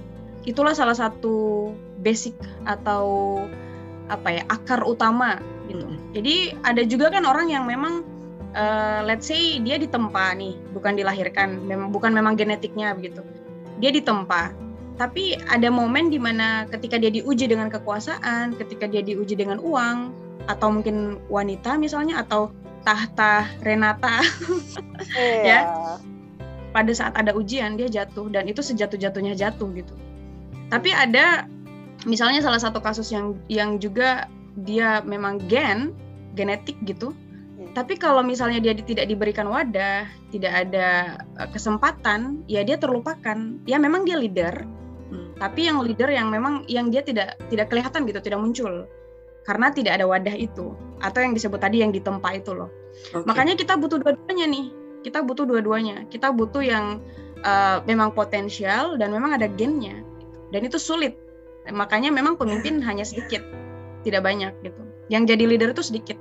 itulah 0.47 0.75
salah 0.75 0.95
satu 0.95 1.71
basic 1.99 2.35
atau 2.63 3.43
apa 4.07 4.41
ya 4.41 4.43
akar 4.47 4.87
utama 4.87 5.43
gitu. 5.67 5.85
Jadi 6.15 6.55
ada 6.63 6.83
juga 6.87 7.11
kan 7.11 7.27
orang 7.27 7.51
yang 7.51 7.67
memang 7.67 8.07
uh, 8.55 9.03
let's 9.05 9.27
say 9.27 9.59
dia 9.61 9.77
ditempa 9.77 10.33
nih, 10.39 10.55
bukan 10.73 10.95
dilahirkan, 10.97 11.61
memang 11.67 11.91
bukan 11.91 12.15
memang 12.15 12.39
genetiknya 12.39 12.95
begitu. 12.95 13.21
Dia 13.83 13.91
ditempa. 13.91 14.68
Tapi 14.99 15.39
ada 15.47 15.71
momen 15.71 16.11
di 16.11 16.19
mana 16.19 16.67
ketika 16.67 16.99
dia 16.99 17.09
diuji 17.09 17.47
dengan 17.47 17.71
kekuasaan, 17.71 18.59
ketika 18.59 18.91
dia 18.91 19.01
diuji 19.01 19.39
dengan 19.39 19.63
uang, 19.63 20.11
atau 20.51 20.75
mungkin 20.75 21.23
wanita 21.31 21.79
misalnya, 21.79 22.27
atau 22.27 22.51
tahta 22.83 23.47
Renata, 23.63 24.19
yeah. 25.15 25.47
ya 25.47 25.59
pada 26.73 26.93
saat 26.93 27.17
ada 27.17 27.33
ujian 27.33 27.81
dia 27.81 27.89
jatuh 27.89 28.29
dan 28.29 28.47
itu 28.47 28.61
sejatuh-jatuhnya 28.61 29.39
jatuh 29.39 29.69
gitu. 29.73 29.95
Tapi 30.69 30.93
ada 30.93 31.49
misalnya 32.05 32.45
salah 32.45 32.61
satu 32.61 32.79
kasus 32.79 33.09
yang 33.11 33.35
yang 33.49 33.81
juga 33.81 34.29
dia 34.67 35.01
memang 35.03 35.41
gen 35.49 35.97
genetik 36.37 36.77
gitu. 36.85 37.15
Hmm. 37.57 37.73
Tapi 37.75 37.97
kalau 37.99 38.21
misalnya 38.23 38.61
dia 38.61 38.77
tidak 38.77 39.09
diberikan 39.09 39.49
wadah, 39.49 40.07
tidak 40.31 40.53
ada 40.69 41.19
eh, 41.41 41.49
kesempatan, 41.51 42.45
ya 42.47 42.63
dia 42.63 42.77
terlupakan. 42.77 43.59
Ya 43.65 43.81
memang 43.81 44.05
dia 44.05 44.21
leader, 44.21 44.63
hmm. 45.11 45.41
tapi 45.41 45.69
yang 45.69 45.81
leader 45.83 46.09
yang 46.09 46.29
memang 46.29 46.65
yang 46.71 46.89
dia 46.93 47.03
tidak 47.05 47.37
tidak 47.49 47.73
kelihatan 47.73 48.05
gitu, 48.09 48.21
tidak 48.21 48.41
muncul. 48.41 48.87
Karena 49.49 49.73
tidak 49.73 49.97
ada 49.97 50.05
wadah 50.05 50.37
itu 50.37 50.77
atau 51.01 51.19
yang 51.25 51.33
disebut 51.33 51.57
tadi 51.57 51.81
yang 51.81 51.89
ditempa 51.89 52.37
itu 52.37 52.53
loh. 52.53 52.69
Okay. 53.09 53.25
Makanya 53.25 53.57
kita 53.57 53.81
butuh 53.81 53.97
dua-duanya 53.97 54.45
nih. 54.45 54.67
Kita 55.01 55.25
butuh 55.25 55.49
dua-duanya. 55.49 56.05
Kita 56.13 56.37
butuh 56.37 56.61
yang 56.61 57.01
uh, 57.41 57.81
memang 57.89 58.13
potensial 58.13 59.01
dan 59.01 59.09
memang 59.09 59.41
ada 59.41 59.49
gennya 59.49 60.05
dan 60.53 60.69
itu 60.69 60.77
sulit. 60.77 61.17
Makanya 61.69 62.13
memang 62.13 62.37
pemimpin 62.37 62.81
hanya 62.89 63.09
sedikit 63.09 63.41
tidak 64.05 64.21
banyak 64.25 64.53
gitu. 64.61 64.83
Yang 65.09 65.23
jadi 65.33 65.45
leader 65.49 65.71
itu 65.73 65.81
sedikit. 65.81 66.19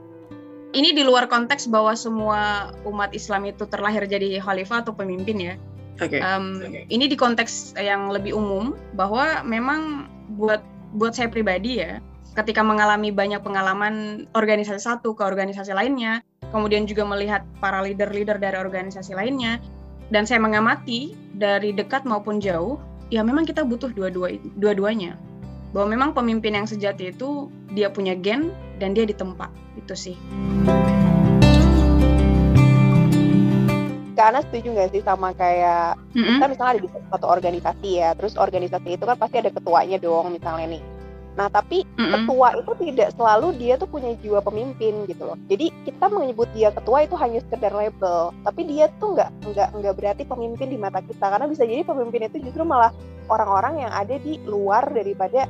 Ini 0.72 0.96
di 0.96 1.03
luar 1.03 1.32
konteks 1.32 1.67
bahwa 1.72 1.96
semua 1.96 2.72
umat 2.84 3.15
Islam 3.15 3.48
itu 3.48 3.63
terlahir 3.67 4.03
jadi 4.03 4.44
khalifah 4.44 4.84
atau 4.84 4.91
pemimpin 4.91 5.39
ya 5.39 5.56
okay. 6.01 6.21
Um, 6.21 6.61
okay. 6.61 6.85
ini 6.89 7.09
di 7.09 7.17
konteks 7.17 7.77
yang 7.77 8.09
lebih 8.13 8.37
umum 8.37 8.77
bahwa 8.93 9.41
memang 9.43 10.11
buat 10.37 10.61
buat 10.95 11.13
saya 11.17 11.27
pribadi 11.27 11.83
ya 11.83 11.99
ketika 12.37 12.61
mengalami 12.61 13.09
banyak 13.09 13.41
pengalaman 13.41 14.25
organisasi 14.37 14.85
satu 14.85 15.17
ke 15.17 15.25
organisasi 15.25 15.73
lainnya 15.73 16.21
kemudian 16.51 16.87
juga 16.87 17.03
melihat 17.03 17.43
para 17.59 17.83
leader-leader 17.83 18.39
dari 18.39 18.57
organisasi 18.57 19.15
lainnya, 19.15 19.59
dan 20.13 20.23
saya 20.23 20.39
mengamati 20.39 21.15
dari 21.35 21.75
dekat 21.75 22.07
maupun 22.07 22.39
jauh, 22.39 22.79
ya 23.11 23.23
memang 23.23 23.43
kita 23.43 23.67
butuh 23.67 23.91
dua-dua 23.91 24.35
dua-duanya. 24.55 25.19
Bahwa 25.75 25.91
memang 25.91 26.09
pemimpin 26.15 26.55
yang 26.55 26.67
sejati 26.67 27.11
itu 27.11 27.51
dia 27.75 27.91
punya 27.91 28.15
gen 28.15 28.55
dan 28.79 28.95
dia 28.95 29.03
ditempa. 29.03 29.51
Itu 29.75 29.93
sih. 29.93 30.15
Karena 34.17 34.41
setuju 34.41 34.74
nggak 34.74 34.89
sih 34.97 35.01
sama 35.05 35.29
kayak 35.38 35.93
mm-hmm. 36.17 36.41
kita 36.41 36.45
misalnya 36.50 36.71
ada 36.74 36.81
di 36.81 36.89
satu 36.89 37.25
organisasi 37.29 37.89
ya, 38.01 38.09
terus 38.17 38.33
organisasi 38.33 38.97
itu 38.97 39.03
kan 39.05 39.17
pasti 39.21 39.38
ada 39.38 39.53
ketuanya 39.53 40.01
dong 40.01 40.33
misalnya 40.33 40.74
nih 40.74 40.83
Nah, 41.38 41.47
tapi 41.53 41.86
mm-hmm. 41.86 42.12
ketua 42.17 42.47
itu 42.57 42.71
tidak 42.89 43.09
selalu 43.13 43.53
dia 43.62 43.77
tuh 43.77 43.86
punya 43.86 44.17
jiwa 44.25 44.41
pemimpin 44.41 45.05
gitu 45.05 45.21
loh. 45.21 45.38
Jadi 45.45 45.69
kita 45.86 46.09
menyebut 46.09 46.50
dia 46.57 46.74
ketua 46.74 47.05
itu 47.05 47.13
hanya 47.13 47.39
sekedar 47.45 47.71
label, 47.77 48.33
tapi 48.41 48.65
dia 48.65 48.89
tuh 48.97 49.13
nggak 49.13 49.29
nggak 49.53 49.69
nggak 49.77 49.93
berarti 49.93 50.24
pemimpin 50.25 50.67
di 50.74 50.81
mata 50.81 51.00
kita 51.05 51.29
karena 51.29 51.45
bisa 51.45 51.63
jadi 51.63 51.86
pemimpin 51.86 52.25
itu 52.25 52.41
justru 52.41 52.65
malah 52.65 52.89
orang-orang 53.29 53.86
yang 53.86 53.93
ada 53.93 54.17
di 54.17 54.41
luar 54.50 54.89
daripada 54.89 55.45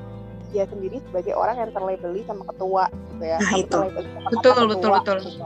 dia 0.52 0.64
sendiri 0.70 1.04
sebagai 1.10 1.34
orang 1.36 1.58
yang 1.60 1.72
terlabeli 1.76 2.22
sama 2.24 2.44
ketua 2.48 2.88
gitu 2.92 3.24
ya. 3.26 3.38
Nah, 3.40 3.54
itu. 3.58 3.78
Sama 3.78 4.30
betul, 4.32 4.54
ketua, 4.54 4.68
betul, 4.68 4.92
betul. 4.94 5.18
Gitu. 5.24 5.46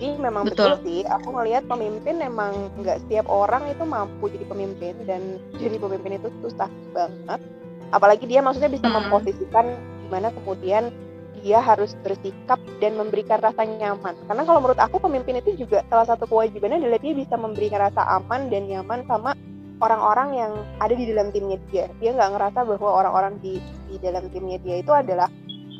Jadi 0.00 0.08
memang 0.16 0.42
betul. 0.48 0.56
betul 0.56 0.72
sih, 0.86 1.00
aku 1.04 1.28
ngelihat 1.34 1.62
pemimpin 1.68 2.14
memang 2.16 2.52
nggak 2.80 3.04
setiap 3.06 3.26
orang 3.28 3.68
itu 3.68 3.84
mampu 3.84 4.32
jadi 4.32 4.44
pemimpin 4.48 4.94
dan 5.04 5.38
jadi 5.60 5.76
pemimpin 5.76 6.16
itu 6.16 6.28
susah 6.40 6.72
banget 6.96 7.40
apalagi 7.90 8.24
dia 8.26 8.40
maksudnya 8.40 8.70
bisa 8.70 8.86
hmm. 8.86 8.96
memposisikan 8.96 9.74
gimana 10.06 10.30
kemudian 10.34 10.94
dia 11.40 11.58
harus 11.62 11.96
bersikap 12.04 12.60
dan 12.78 13.00
memberikan 13.00 13.40
rasa 13.40 13.64
nyaman 13.64 14.14
karena 14.28 14.42
kalau 14.44 14.60
menurut 14.60 14.80
aku 14.80 15.00
pemimpin 15.00 15.40
itu 15.40 15.56
juga 15.56 15.82
salah 15.88 16.06
satu 16.06 16.28
kewajibannya 16.28 16.82
adalah 16.84 17.00
dia 17.00 17.14
bisa 17.16 17.34
memberikan 17.38 17.80
rasa 17.80 18.02
aman 18.20 18.52
dan 18.52 18.68
nyaman 18.68 19.06
sama 19.08 19.32
orang-orang 19.80 20.28
yang 20.36 20.52
ada 20.78 20.92
di 20.92 21.08
dalam 21.08 21.32
timnya 21.32 21.56
dia 21.72 21.88
dia 21.98 22.10
nggak 22.12 22.30
ngerasa 22.36 22.60
bahwa 22.66 22.90
orang-orang 22.92 23.34
di 23.40 23.56
di 23.90 23.98
dalam 23.98 24.30
timnya 24.30 24.62
dia 24.62 24.78
itu 24.80 24.94
adalah 24.94 25.26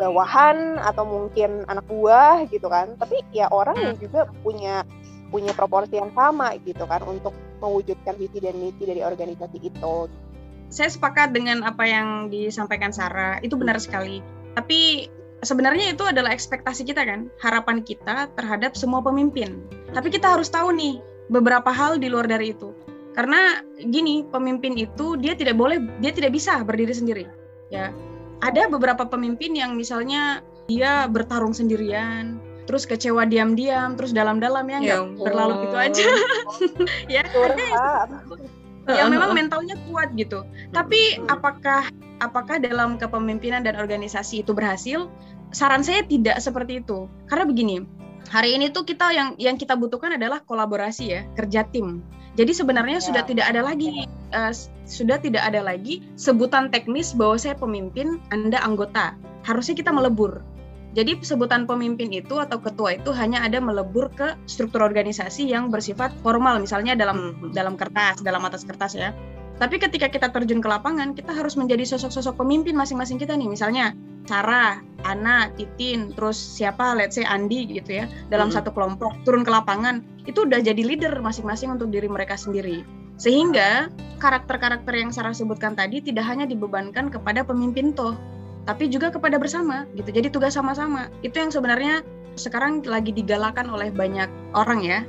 bawahan 0.01 0.81
atau 0.81 1.05
mungkin 1.05 1.69
anak 1.69 1.85
buah 1.85 2.49
gitu 2.49 2.67
kan. 2.73 2.97
Tapi 2.97 3.21
ya 3.37 3.53
orang 3.53 3.77
yang 3.77 3.95
hmm. 4.01 4.05
juga 4.09 4.21
punya 4.41 4.75
punya 5.29 5.53
proporsi 5.55 6.01
yang 6.01 6.11
sama 6.17 6.57
gitu 6.65 6.83
kan 6.89 7.05
untuk 7.07 7.37
mewujudkan 7.61 8.17
visi 8.17 8.41
dan 8.41 8.57
misi 8.57 8.83
dari 8.89 9.05
organisasi 9.05 9.61
itu. 9.61 10.09
Saya 10.73 10.89
sepakat 10.89 11.37
dengan 11.37 11.61
apa 11.63 11.85
yang 11.85 12.33
disampaikan 12.33 12.91
Sarah. 12.91 13.39
Itu 13.45 13.61
benar 13.61 13.77
sekali. 13.79 14.25
Tapi 14.57 15.07
sebenarnya 15.45 15.95
itu 15.95 16.03
adalah 16.09 16.33
ekspektasi 16.33 16.89
kita 16.89 17.05
kan. 17.05 17.29
Harapan 17.39 17.85
kita 17.85 18.31
terhadap 18.35 18.75
semua 18.75 19.05
pemimpin. 19.05 19.61
Tapi 19.95 20.09
kita 20.11 20.35
harus 20.35 20.51
tahu 20.51 20.75
nih 20.75 20.99
beberapa 21.31 21.71
hal 21.71 21.99
di 21.99 22.11
luar 22.11 22.27
dari 22.27 22.55
itu. 22.55 22.75
Karena 23.11 23.59
gini 23.91 24.23
pemimpin 24.31 24.79
itu 24.79 25.19
dia 25.19 25.35
tidak 25.35 25.59
boleh 25.59 25.83
dia 25.99 26.15
tidak 26.15 26.31
bisa 26.31 26.63
berdiri 26.63 26.95
sendiri 26.95 27.40
ya 27.71 27.95
ada 28.41 28.67
beberapa 28.69 29.07
pemimpin 29.07 29.55
yang 29.57 29.79
misalnya 29.79 30.43
dia 30.67 31.07
bertarung 31.09 31.55
sendirian 31.55 32.39
terus 32.69 32.87
kecewa 32.87 33.27
diam-diam 33.27 33.99
terus 33.99 34.15
dalam-dalam 34.15 34.67
ya, 34.71 34.79
ya 34.79 34.97
nggak 35.03 35.27
berlalu 35.27 35.55
gitu 35.67 35.77
aja 35.79 36.07
ya 37.15 37.23
ada 37.27 37.67
yang 38.89 39.13
memang 39.13 39.37
mentalnya 39.37 39.77
kuat 39.91 40.11
gitu. 40.17 40.43
Tapi 40.75 41.21
apakah 41.29 41.87
apakah 42.23 42.57
dalam 42.59 42.97
kepemimpinan 42.97 43.63
dan 43.63 43.77
organisasi 43.79 44.43
itu 44.43 44.57
berhasil? 44.57 45.07
Saran 45.51 45.83
saya 45.83 46.07
tidak 46.07 46.39
seperti 46.39 46.79
itu. 46.83 47.11
Karena 47.27 47.45
begini, 47.47 47.83
hari 48.31 48.55
ini 48.55 48.71
tuh 48.71 48.87
kita 48.87 49.11
yang 49.11 49.29
yang 49.37 49.59
kita 49.59 49.75
butuhkan 49.75 50.15
adalah 50.15 50.43
kolaborasi 50.47 51.05
ya, 51.11 51.21
kerja 51.35 51.67
tim. 51.71 52.03
Jadi 52.39 52.55
sebenarnya 52.55 53.03
ya. 53.03 53.05
sudah 53.11 53.23
tidak 53.27 53.51
ada 53.51 53.67
lagi 53.67 54.07
uh, 54.35 54.53
sudah 54.87 55.23
tidak 55.23 55.47
ada 55.47 55.63
lagi 55.63 56.03
sebutan 56.19 56.71
teknis 56.71 57.15
bahwa 57.15 57.39
saya 57.39 57.55
pemimpin, 57.55 58.19
Anda 58.35 58.59
anggota. 58.63 59.15
Harusnya 59.47 59.79
kita 59.79 59.95
melebur. 59.95 60.43
Jadi 60.91 61.23
sebutan 61.23 61.71
pemimpin 61.71 62.11
itu 62.11 62.43
atau 62.43 62.59
ketua 62.59 62.99
itu 62.99 63.15
hanya 63.15 63.47
ada 63.47 63.63
melebur 63.63 64.11
ke 64.11 64.35
struktur 64.51 64.83
organisasi 64.83 65.47
yang 65.47 65.71
bersifat 65.71 66.11
formal, 66.27 66.59
misalnya 66.59 66.99
dalam 66.99 67.39
hmm. 67.39 67.55
dalam 67.55 67.79
kertas, 67.79 68.27
dalam 68.27 68.43
atas 68.43 68.67
kertas 68.67 68.99
ya. 68.99 69.15
Tapi 69.63 69.77
ketika 69.77 70.11
kita 70.11 70.33
terjun 70.33 70.59
ke 70.59 70.67
lapangan, 70.67 71.13
kita 71.15 71.37
harus 71.37 71.55
menjadi 71.55 71.85
sosok-sosok 71.85 72.41
pemimpin 72.43 72.75
masing-masing 72.75 73.21
kita 73.21 73.37
nih. 73.37 73.47
Misalnya 73.47 73.93
Sarah, 74.25 74.81
Ana, 75.05 75.53
Titin, 75.55 76.17
terus 76.17 76.41
siapa, 76.41 76.97
let's 76.97 77.15
say 77.15 77.29
Andi 77.29 77.69
gitu 77.71 78.03
ya, 78.03 78.05
dalam 78.33 78.51
hmm. 78.51 78.57
satu 78.57 78.75
kelompok 78.75 79.15
turun 79.23 79.47
ke 79.47 79.53
lapangan, 79.53 80.03
itu 80.27 80.43
udah 80.43 80.59
jadi 80.59 80.81
leader 80.81 81.15
masing-masing 81.23 81.71
untuk 81.77 81.93
diri 81.93 82.11
mereka 82.11 82.35
sendiri. 82.35 82.83
Sehingga 83.21 83.93
karakter-karakter 84.17 84.97
yang 84.97 85.13
Sarah 85.13 85.37
sebutkan 85.37 85.77
tadi 85.77 86.01
tidak 86.01 86.25
hanya 86.25 86.49
dibebankan 86.49 87.13
kepada 87.13 87.45
pemimpin 87.45 87.93
toh, 87.93 88.17
tapi 88.65 88.89
juga 88.89 89.13
kepada 89.13 89.37
bersama 89.37 89.85
gitu. 89.93 90.09
Jadi 90.09 90.33
tugas 90.33 90.57
sama-sama. 90.57 91.13
Itu 91.21 91.37
yang 91.37 91.53
sebenarnya 91.53 92.01
sekarang 92.41 92.81
lagi 92.89 93.13
digalakan 93.13 93.69
oleh 93.69 93.93
banyak 93.93 94.33
orang 94.57 94.81
ya, 94.81 95.05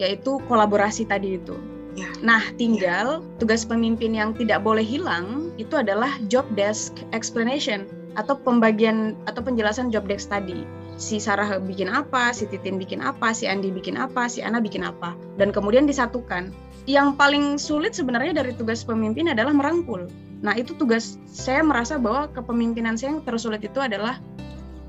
yaitu 0.00 0.40
kolaborasi 0.48 1.04
tadi 1.04 1.36
itu. 1.36 1.52
Ya. 1.98 2.08
Nah, 2.24 2.40
tinggal 2.56 3.20
tugas 3.36 3.66
pemimpin 3.68 4.16
yang 4.16 4.32
tidak 4.32 4.64
boleh 4.64 4.84
hilang 4.84 5.52
itu 5.60 5.76
adalah 5.76 6.16
job 6.32 6.48
desk 6.56 6.96
explanation 7.12 7.84
atau 8.16 8.40
pembagian 8.40 9.18
atau 9.28 9.44
penjelasan 9.44 9.92
job 9.92 10.08
desk 10.08 10.32
tadi. 10.32 10.64
Si 11.00 11.16
Sarah 11.16 11.56
bikin 11.56 11.88
apa, 11.88 12.36
si 12.36 12.44
Titin 12.44 12.76
bikin 12.76 13.00
apa, 13.00 13.32
si 13.32 13.48
Andi 13.48 13.72
bikin 13.72 13.96
apa, 13.96 14.28
si 14.28 14.44
Ana 14.44 14.60
bikin 14.60 14.84
apa, 14.84 15.16
dan 15.40 15.48
kemudian 15.48 15.88
disatukan. 15.88 16.52
Yang 16.84 17.16
paling 17.16 17.56
sulit 17.56 17.96
sebenarnya 17.96 18.44
dari 18.44 18.52
tugas 18.52 18.84
pemimpin 18.84 19.32
adalah 19.32 19.56
merangkul 19.56 20.12
Nah, 20.40 20.56
itu 20.56 20.72
tugas 20.76 21.20
saya 21.28 21.60
merasa 21.60 22.00
bahwa 22.00 22.32
kepemimpinan 22.32 22.96
saya 22.96 23.16
yang 23.16 23.22
tersulit 23.24 23.60
itu 23.60 23.76
adalah 23.80 24.16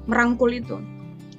merangkul 0.08 0.52
itu. 0.52 0.80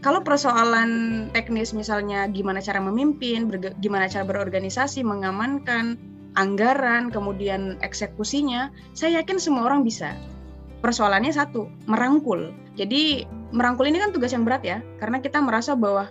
Kalau 0.05 0.21
persoalan 0.21 1.31
teknis 1.31 1.73
misalnya 1.73 2.27
gimana 2.29 2.59
cara 2.61 2.83
memimpin, 2.83 3.49
gimana 3.81 4.11
cara 4.11 4.27
berorganisasi, 4.27 5.01
mengamankan 5.07 5.97
anggaran, 6.35 7.09
kemudian 7.09 7.79
eksekusinya, 7.81 8.73
saya 8.93 9.23
yakin 9.23 9.39
semua 9.39 9.71
orang 9.71 9.87
bisa. 9.87 10.13
Persoalannya 10.83 11.31
satu, 11.31 11.71
merangkul. 11.87 12.51
Jadi 12.75 13.23
merangkul 13.53 13.87
ini 13.87 14.01
kan 14.01 14.11
tugas 14.11 14.33
yang 14.33 14.43
berat 14.43 14.65
ya, 14.65 14.81
karena 14.99 15.21
kita 15.21 15.39
merasa 15.39 15.77
bahwa 15.77 16.09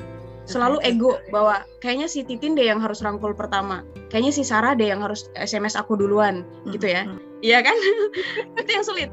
selalu 0.50 0.82
ego 0.82 1.22
bahwa 1.30 1.62
kayaknya 1.80 2.10
si 2.10 2.26
Titin 2.26 2.58
deh 2.58 2.66
yang 2.66 2.82
harus 2.82 3.02
rangkul 3.02 3.34
pertama. 3.34 3.86
Kayaknya 4.10 4.32
si 4.34 4.44
Sarah 4.46 4.74
deh 4.74 4.90
yang 4.90 5.02
harus 5.06 5.30
SMS 5.38 5.78
aku 5.78 5.96
duluan 5.96 6.44
gitu 6.70 6.90
ya. 6.90 7.06
iya 7.42 7.62
kan? 7.62 7.76
Itu 8.62 8.70
yang 8.70 8.86
sulit. 8.86 9.10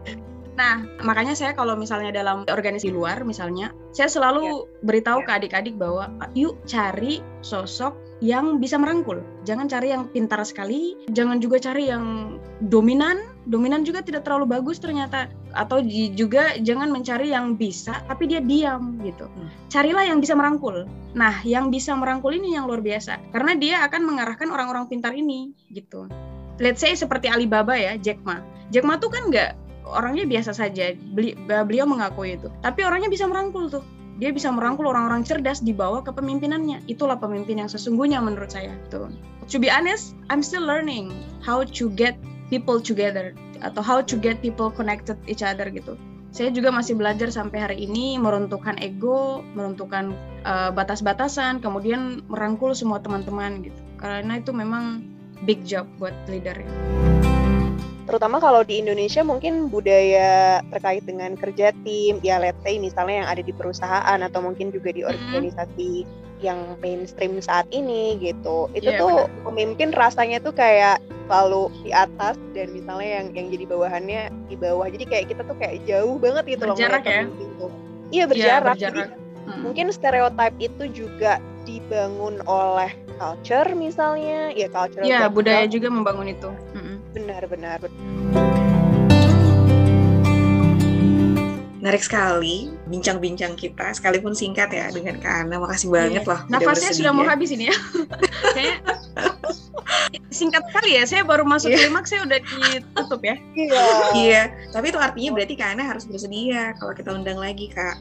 Nah, 0.58 0.82
makanya 1.06 1.38
saya 1.38 1.54
kalau 1.54 1.78
misalnya 1.78 2.10
dalam 2.10 2.42
organisasi 2.50 2.90
luar 2.90 3.22
misalnya, 3.22 3.70
saya 3.94 4.10
selalu 4.10 4.42
ya. 4.42 4.82
beritahu 4.82 5.22
ya. 5.22 5.26
ke 5.26 5.32
adik-adik 5.38 5.74
bahwa 5.78 6.10
yuk 6.34 6.58
cari 6.66 7.22
sosok 7.46 7.94
yang 8.18 8.58
bisa 8.58 8.74
merangkul. 8.78 9.22
Jangan 9.46 9.70
cari 9.70 9.94
yang 9.94 10.10
pintar 10.10 10.42
sekali, 10.42 10.98
jangan 11.14 11.38
juga 11.38 11.62
cari 11.62 11.90
yang 11.90 12.36
dominan. 12.66 13.34
Dominan 13.48 13.86
juga 13.86 14.02
tidak 14.04 14.26
terlalu 14.26 14.58
bagus 14.58 14.82
ternyata. 14.82 15.30
Atau 15.54 15.80
juga 16.12 16.58
jangan 16.60 16.92
mencari 16.92 17.32
yang 17.32 17.56
bisa 17.56 18.04
tapi 18.10 18.28
dia 18.28 18.42
diam 18.42 18.98
gitu. 19.06 19.30
Hmm. 19.30 19.48
Carilah 19.70 20.04
yang 20.04 20.18
bisa 20.18 20.34
merangkul. 20.34 20.84
Nah, 21.16 21.40
yang 21.46 21.72
bisa 21.72 21.94
merangkul 21.96 22.34
ini 22.34 22.58
yang 22.58 22.68
luar 22.68 22.84
biasa 22.84 23.32
karena 23.32 23.52
dia 23.56 23.76
akan 23.86 24.02
mengarahkan 24.04 24.48
orang-orang 24.50 24.90
pintar 24.90 25.14
ini 25.16 25.54
gitu. 25.72 26.10
Let's 26.58 26.82
say 26.82 26.92
seperti 26.98 27.30
Alibaba 27.30 27.78
ya, 27.78 27.94
Jack 27.96 28.18
Ma. 28.26 28.42
Jack 28.74 28.82
Ma 28.82 28.98
tuh 28.98 29.14
kan 29.14 29.30
nggak 29.30 29.54
orangnya 29.88 30.26
biasa 30.28 30.52
saja. 30.52 30.92
Beli, 31.14 31.38
beliau 31.46 31.86
mengakui 31.86 32.36
itu. 32.36 32.50
Tapi 32.60 32.82
orangnya 32.82 33.08
bisa 33.08 33.24
merangkul 33.30 33.70
tuh. 33.70 33.84
Dia 34.18 34.34
bisa 34.34 34.50
merangkul 34.50 34.90
orang-orang 34.90 35.22
cerdas 35.22 35.62
dibawa 35.62 36.02
ke 36.02 36.10
pemimpinannya. 36.10 36.82
Itulah 36.90 37.22
pemimpin 37.22 37.62
yang 37.62 37.70
sesungguhnya 37.70 38.18
menurut 38.18 38.50
saya. 38.50 38.74
Tuh. 38.90 39.14
To 39.48 39.56
be 39.62 39.70
honest, 39.70 40.18
I'm 40.28 40.42
still 40.42 40.66
learning 40.66 41.14
how 41.40 41.62
to 41.62 41.84
get 41.94 42.18
people 42.50 42.82
together 42.82 43.32
atau 43.62 43.78
how 43.78 44.02
to 44.02 44.14
get 44.18 44.42
people 44.42 44.74
connected 44.74 45.14
each 45.30 45.46
other 45.46 45.70
gitu. 45.70 45.94
Saya 46.34 46.52
juga 46.52 46.68
masih 46.68 46.98
belajar 46.98 47.32
sampai 47.32 47.58
hari 47.62 47.76
ini 47.88 48.20
meruntuhkan 48.20 48.76
ego, 48.82 49.40
meruntuhkan 49.56 50.12
uh, 50.44 50.68
batas-batasan, 50.74 51.64
kemudian 51.64 52.20
merangkul 52.28 52.76
semua 52.76 53.00
teman-teman 53.00 53.64
gitu. 53.64 53.80
Karena 53.96 54.36
itu 54.36 54.52
memang 54.52 55.00
big 55.46 55.62
job 55.64 55.86
buat 55.96 56.14
leader 56.28 56.58
ya 56.58 57.37
terutama 58.08 58.40
kalau 58.40 58.64
di 58.64 58.80
Indonesia 58.80 59.20
mungkin 59.20 59.68
budaya 59.68 60.64
terkait 60.72 61.04
dengan 61.04 61.36
kerja 61.36 61.76
tim 61.84 62.16
ya 62.24 62.40
let's 62.40 62.56
say 62.64 62.80
misalnya 62.80 63.20
yang 63.20 63.28
ada 63.28 63.42
di 63.44 63.52
perusahaan 63.52 64.18
atau 64.24 64.40
mungkin 64.40 64.72
juga 64.72 64.96
di 64.96 65.04
organisasi 65.04 66.08
mm-hmm. 66.08 66.40
yang 66.40 66.56
mainstream 66.80 67.36
saat 67.44 67.68
ini 67.68 68.16
gitu 68.16 68.72
itu 68.72 68.88
yeah, 68.88 68.96
tuh 68.96 69.28
benar. 69.28 69.44
pemimpin 69.44 69.88
rasanya 69.92 70.40
tuh 70.40 70.56
kayak 70.56 71.04
selalu 71.28 71.68
di 71.84 71.92
atas 71.92 72.40
dan 72.56 72.72
misalnya 72.72 73.20
yang 73.20 73.26
yang 73.36 73.46
jadi 73.52 73.64
bawahannya 73.68 74.20
di 74.48 74.56
bawah 74.56 74.88
jadi 74.88 75.04
kayak 75.04 75.26
kita 75.28 75.42
tuh 75.44 75.56
kayak 75.60 75.76
jauh 75.84 76.16
banget 76.16 76.56
gitu 76.56 76.64
berjarak 76.64 77.04
loh 77.04 77.12
ya 77.12 77.22
gitu. 77.28 77.66
iya 78.08 78.24
berjarak, 78.24 78.64
ya, 78.64 78.72
berjarak. 78.72 78.96
Jadi, 78.96 79.00
hmm. 79.52 79.60
mungkin 79.68 79.86
stereotip 79.92 80.54
itu 80.56 80.84
juga 80.96 81.44
dibangun 81.68 82.40
oleh 82.48 82.88
culture 83.20 83.68
misalnya 83.76 84.48
ya 84.56 84.72
culture 84.72 85.04
ya 85.04 85.28
budaya 85.28 85.68
juga 85.68 85.92
membangun 85.92 86.32
itu 86.32 86.48
hmm 86.72 86.97
benar-benar 87.12 87.80
menarik 91.78 92.02
sekali 92.02 92.74
bincang-bincang 92.90 93.54
kita 93.54 93.94
sekalipun 93.94 94.34
singkat 94.34 94.68
ya 94.74 94.90
dengan 94.90 95.22
Kak 95.22 95.46
Ana. 95.46 95.62
Makasih 95.62 95.88
banget 95.88 96.26
yeah. 96.26 96.30
loh 96.34 96.40
nafasnya 96.50 96.90
sudah 96.92 97.12
mau 97.14 97.24
habis 97.24 97.54
ini 97.54 97.70
ya. 97.70 97.76
Singkat 100.28 100.68
kali 100.74 101.00
ya 101.00 101.08
saya 101.08 101.22
baru 101.24 101.48
masuk 101.48 101.72
yeah. 101.72 101.88
klimaks 101.88 102.12
saya 102.12 102.26
udah 102.26 102.38
ditutup 102.44 103.22
ya. 103.24 103.40
Iya. 103.56 103.84
Iya. 104.12 104.42
Tapi 104.74 104.90
itu 104.90 104.98
artinya 105.00 105.30
berarti 105.32 105.54
Kak 105.54 105.68
Ana 105.78 105.84
harus 105.86 106.04
bersedia 106.04 106.74
kalau 106.76 106.92
kita 106.92 107.14
undang 107.14 107.38
lagi 107.38 107.70
Kak. 107.70 107.96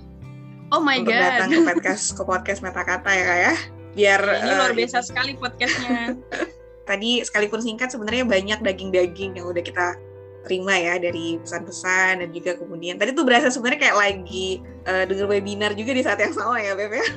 Oh 0.74 0.84
my 0.84 1.00
untuk 1.00 1.16
god. 1.16 1.24
datang 1.24 1.50
ke 1.54 1.60
podcast 1.64 2.04
ke 2.12 2.24
podcast 2.28 2.60
meta 2.66 2.84
kata 2.84 3.08
ya 3.14 3.24
Kak 3.24 3.40
ya. 3.40 3.54
Biar 3.98 4.22
ini 4.44 4.52
luar 4.52 4.72
eh, 4.74 4.78
biasa 4.84 4.98
sekali 5.06 5.32
podcastnya 5.38 6.18
tadi 6.88 7.22
sekalipun 7.22 7.60
singkat 7.60 7.92
sebenarnya 7.92 8.24
banyak 8.24 8.60
daging-daging 8.64 9.38
yang 9.38 9.46
udah 9.46 9.62
kita 9.62 10.00
terima 10.48 10.80
ya 10.80 10.96
dari 10.96 11.36
pesan-pesan 11.44 12.24
dan 12.24 12.30
juga 12.32 12.56
kemudian 12.56 12.96
tadi 12.96 13.12
tuh 13.12 13.28
berasa 13.28 13.52
sebenarnya 13.52 13.92
kayak 13.92 13.98
lagi 14.00 14.64
uh, 14.88 15.04
denger 15.04 15.28
webinar 15.28 15.76
juga 15.76 15.92
di 15.92 16.02
saat 16.08 16.24
yang 16.24 16.32
sama 16.32 16.64
ya 16.64 16.72
Beb 16.74 16.96
ya. 16.96 17.08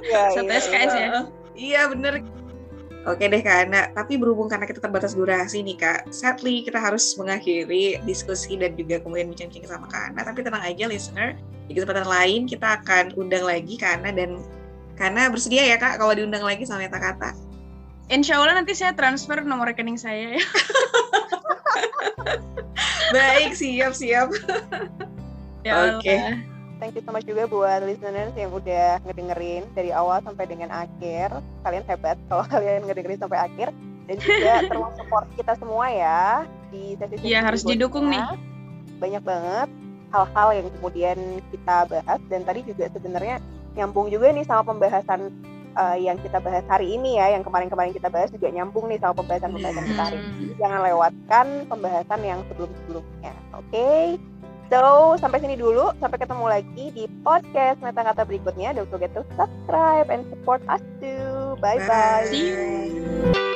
Iya. 0.00 0.22
Satu 0.40 0.48
iya, 0.48 0.58
SKS 0.64 0.92
ya. 0.96 1.08
Iya 1.52 1.82
bener. 1.92 2.24
Oke 3.02 3.26
deh 3.26 3.42
Kak 3.42 3.66
Ana, 3.66 3.90
tapi 3.98 4.14
berhubung 4.14 4.46
karena 4.46 4.62
kita 4.62 4.78
terbatas 4.78 5.18
durasi 5.18 5.58
nih 5.66 5.74
Kak, 5.74 6.14
sadly 6.14 6.62
kita 6.62 6.78
harus 6.78 7.18
mengakhiri 7.18 7.98
diskusi 8.06 8.54
dan 8.54 8.78
juga 8.78 9.02
kemudian 9.02 9.26
bincang-bincang 9.26 9.74
sama 9.74 9.90
Kak 9.90 10.14
Ana, 10.14 10.22
tapi 10.22 10.46
tenang 10.46 10.62
aja 10.62 10.86
listener, 10.86 11.34
di 11.66 11.74
kesempatan 11.74 12.06
lain 12.06 12.46
kita 12.46 12.78
akan 12.78 13.10
undang 13.18 13.42
lagi 13.42 13.74
Kak 13.74 13.98
Ana 13.98 14.14
dan 14.14 14.38
karena 14.94 15.26
bersedia 15.34 15.66
ya 15.66 15.82
Kak 15.82 15.98
kalau 15.98 16.14
diundang 16.14 16.46
lagi 16.46 16.62
sama 16.62 16.86
Meta 16.86 17.02
Kata. 17.02 17.34
Insya 18.12 18.36
Allah 18.36 18.60
nanti 18.60 18.76
saya 18.76 18.92
transfer 18.92 19.40
nomor 19.40 19.72
rekening 19.72 19.96
saya 19.96 20.36
ya. 20.36 20.44
Baik, 23.16 23.56
siap, 23.56 23.96
siap. 23.96 24.28
ya 25.66 25.96
Oke. 25.96 26.04
Okay. 26.04 26.20
Thank 26.76 26.98
you 26.98 27.02
so 27.08 27.14
much 27.14 27.24
juga 27.24 27.48
buat 27.48 27.80
listeners 27.88 28.36
yang 28.36 28.52
udah 28.52 29.00
ngedengerin 29.08 29.64
dari 29.72 29.96
awal 29.96 30.20
sampai 30.20 30.44
dengan 30.44 30.68
akhir. 30.68 31.40
Kalian 31.64 31.88
hebat 31.88 32.20
kalau 32.28 32.44
kalian 32.52 32.84
ngedengerin 32.84 33.16
sampai 33.16 33.48
akhir. 33.48 33.72
Dan 34.04 34.16
juga 34.20 34.52
terus 34.68 34.92
support 34.98 35.26
kita 35.32 35.56
semua 35.56 35.88
ya 35.88 36.44
di 36.68 37.00
sesi-sesi 37.00 37.32
Iya, 37.32 37.48
harus 37.48 37.64
didukung 37.64 38.12
nih. 38.12 38.20
Banyak 39.00 39.24
banget 39.24 39.68
hal-hal 40.12 40.48
yang 40.52 40.68
kemudian 40.76 41.16
kita 41.48 41.88
bahas 41.88 42.20
dan 42.28 42.44
tadi 42.44 42.60
juga 42.68 42.92
sebenarnya 42.92 43.40
nyambung 43.72 44.12
juga 44.12 44.28
nih 44.28 44.44
sama 44.44 44.68
pembahasan 44.68 45.32
uh, 45.76 45.96
yang 45.96 46.16
kita 46.20 46.38
bahas 46.38 46.64
hari 46.68 46.96
ini 46.96 47.20
ya, 47.20 47.36
yang 47.36 47.42
kemarin-kemarin 47.44 47.92
kita 47.92 48.08
bahas 48.08 48.28
juga 48.32 48.48
nyambung 48.52 48.88
nih 48.88 48.98
sama 49.00 49.18
pembahasan-pembahasan 49.20 49.84
kita 49.88 50.02
hari 50.02 50.18
ini. 50.18 50.32
Hmm. 50.32 50.58
Jangan 50.60 50.80
lewatkan 50.86 51.46
pembahasan 51.68 52.20
yang 52.24 52.40
sebelum-sebelumnya. 52.50 53.32
Oke. 53.56 53.70
Okay? 53.72 54.04
So, 54.72 55.20
sampai 55.20 55.44
sini 55.44 55.60
dulu. 55.60 55.92
Sampai 56.00 56.16
ketemu 56.16 56.48
lagi 56.48 56.84
di 56.96 57.04
podcast 57.20 57.84
Meta 57.84 58.00
Kata 58.00 58.24
berikutnya. 58.24 58.72
Don't 58.72 58.88
forget 58.88 59.12
to 59.12 59.20
subscribe 59.36 60.08
and 60.08 60.24
support 60.32 60.64
us 60.72 60.80
too. 60.96 61.60
Bye-bye. 61.60 62.32
See 62.32 62.56
you. 62.56 63.51